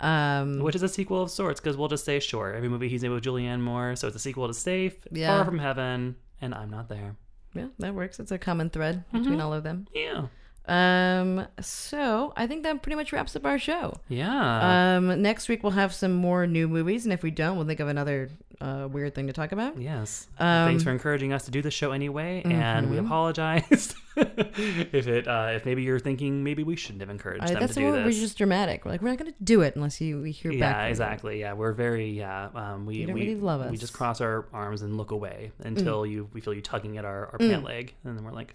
[0.00, 2.54] Um, Which is a sequel of sorts, because we'll just say sure.
[2.54, 5.36] Every movie he's in with Julianne Moore, so it's a sequel to Safe, Yeah.
[5.36, 7.16] Far from Heaven, and I'm not there.
[7.54, 8.18] yeah, that works.
[8.18, 9.86] It's a common thread between all of them.
[9.94, 10.26] Yeah,
[10.66, 13.94] Um, so I think that pretty much wraps up our show.
[14.08, 17.66] yeah, Um, next week we'll have some more new movies, and if we don't, we'll
[17.66, 18.30] think of another
[18.60, 19.80] uh, weird thing to talk about.
[19.80, 20.26] yes.
[20.38, 23.06] Um, Thanks for encouraging us to do the show anyway, and we mhm.
[23.06, 27.60] apologize if it uh, if maybe you're thinking maybe we shouldn't have encouraged Uh, them
[27.60, 28.84] that's to do why we're just dramatic.
[28.84, 30.58] We're like, we're not going to do it unless you we hear back.
[30.60, 30.90] yeah, from you.
[30.90, 31.40] exactly.
[31.40, 32.50] Yeah, we're very yeah.
[32.54, 33.72] Um, we You don't we really love us.
[33.72, 33.78] Mm.
[33.80, 37.28] just cross our arms and look away until you we feel you tugging at our,
[37.32, 38.54] our pant leg, and then we're like,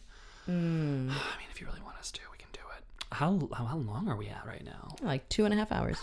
[0.50, 1.10] Mm.
[1.10, 2.84] I mean, if you really want us to, we can do it.
[3.12, 4.96] How how, how long are we at right now?
[5.02, 5.98] Like two and a half hours.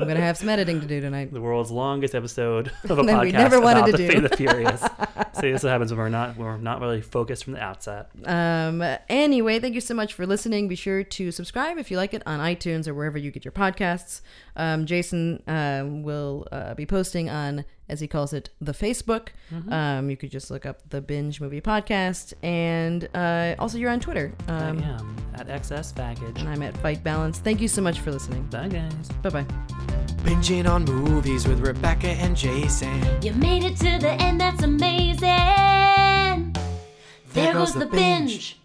[0.00, 1.32] I'm gonna have some editing to do tonight.
[1.32, 4.08] The world's longest episode of a podcast we never wanted about to the do.
[4.08, 4.82] Fate of the Furious.
[5.40, 8.10] See, this happens when we're not when we're not really focused from the outset.
[8.24, 10.68] Um, anyway, thank you so much for listening.
[10.68, 13.52] Be sure to subscribe if you like it on iTunes or wherever you get your
[13.52, 14.20] podcasts.
[14.54, 19.28] Um, Jason um, will uh, be posting on, as he calls it, the Facebook.
[19.52, 19.72] Mm-hmm.
[19.72, 24.00] Um, you could just look up the Binge Movie Podcast, and uh, also you're on
[24.00, 24.32] Twitter.
[24.48, 26.40] Um, I am at XS Baggage.
[26.40, 27.38] And I'm at Fight Balance.
[27.38, 28.44] Thank you so much for listening.
[28.44, 29.08] Bye, guys.
[29.22, 29.46] Bye bye.
[30.22, 33.22] Binging on movies with Rebecca and Jason.
[33.22, 35.28] You made it to the end, that's amazing.
[37.32, 38.58] There, goes, the binge.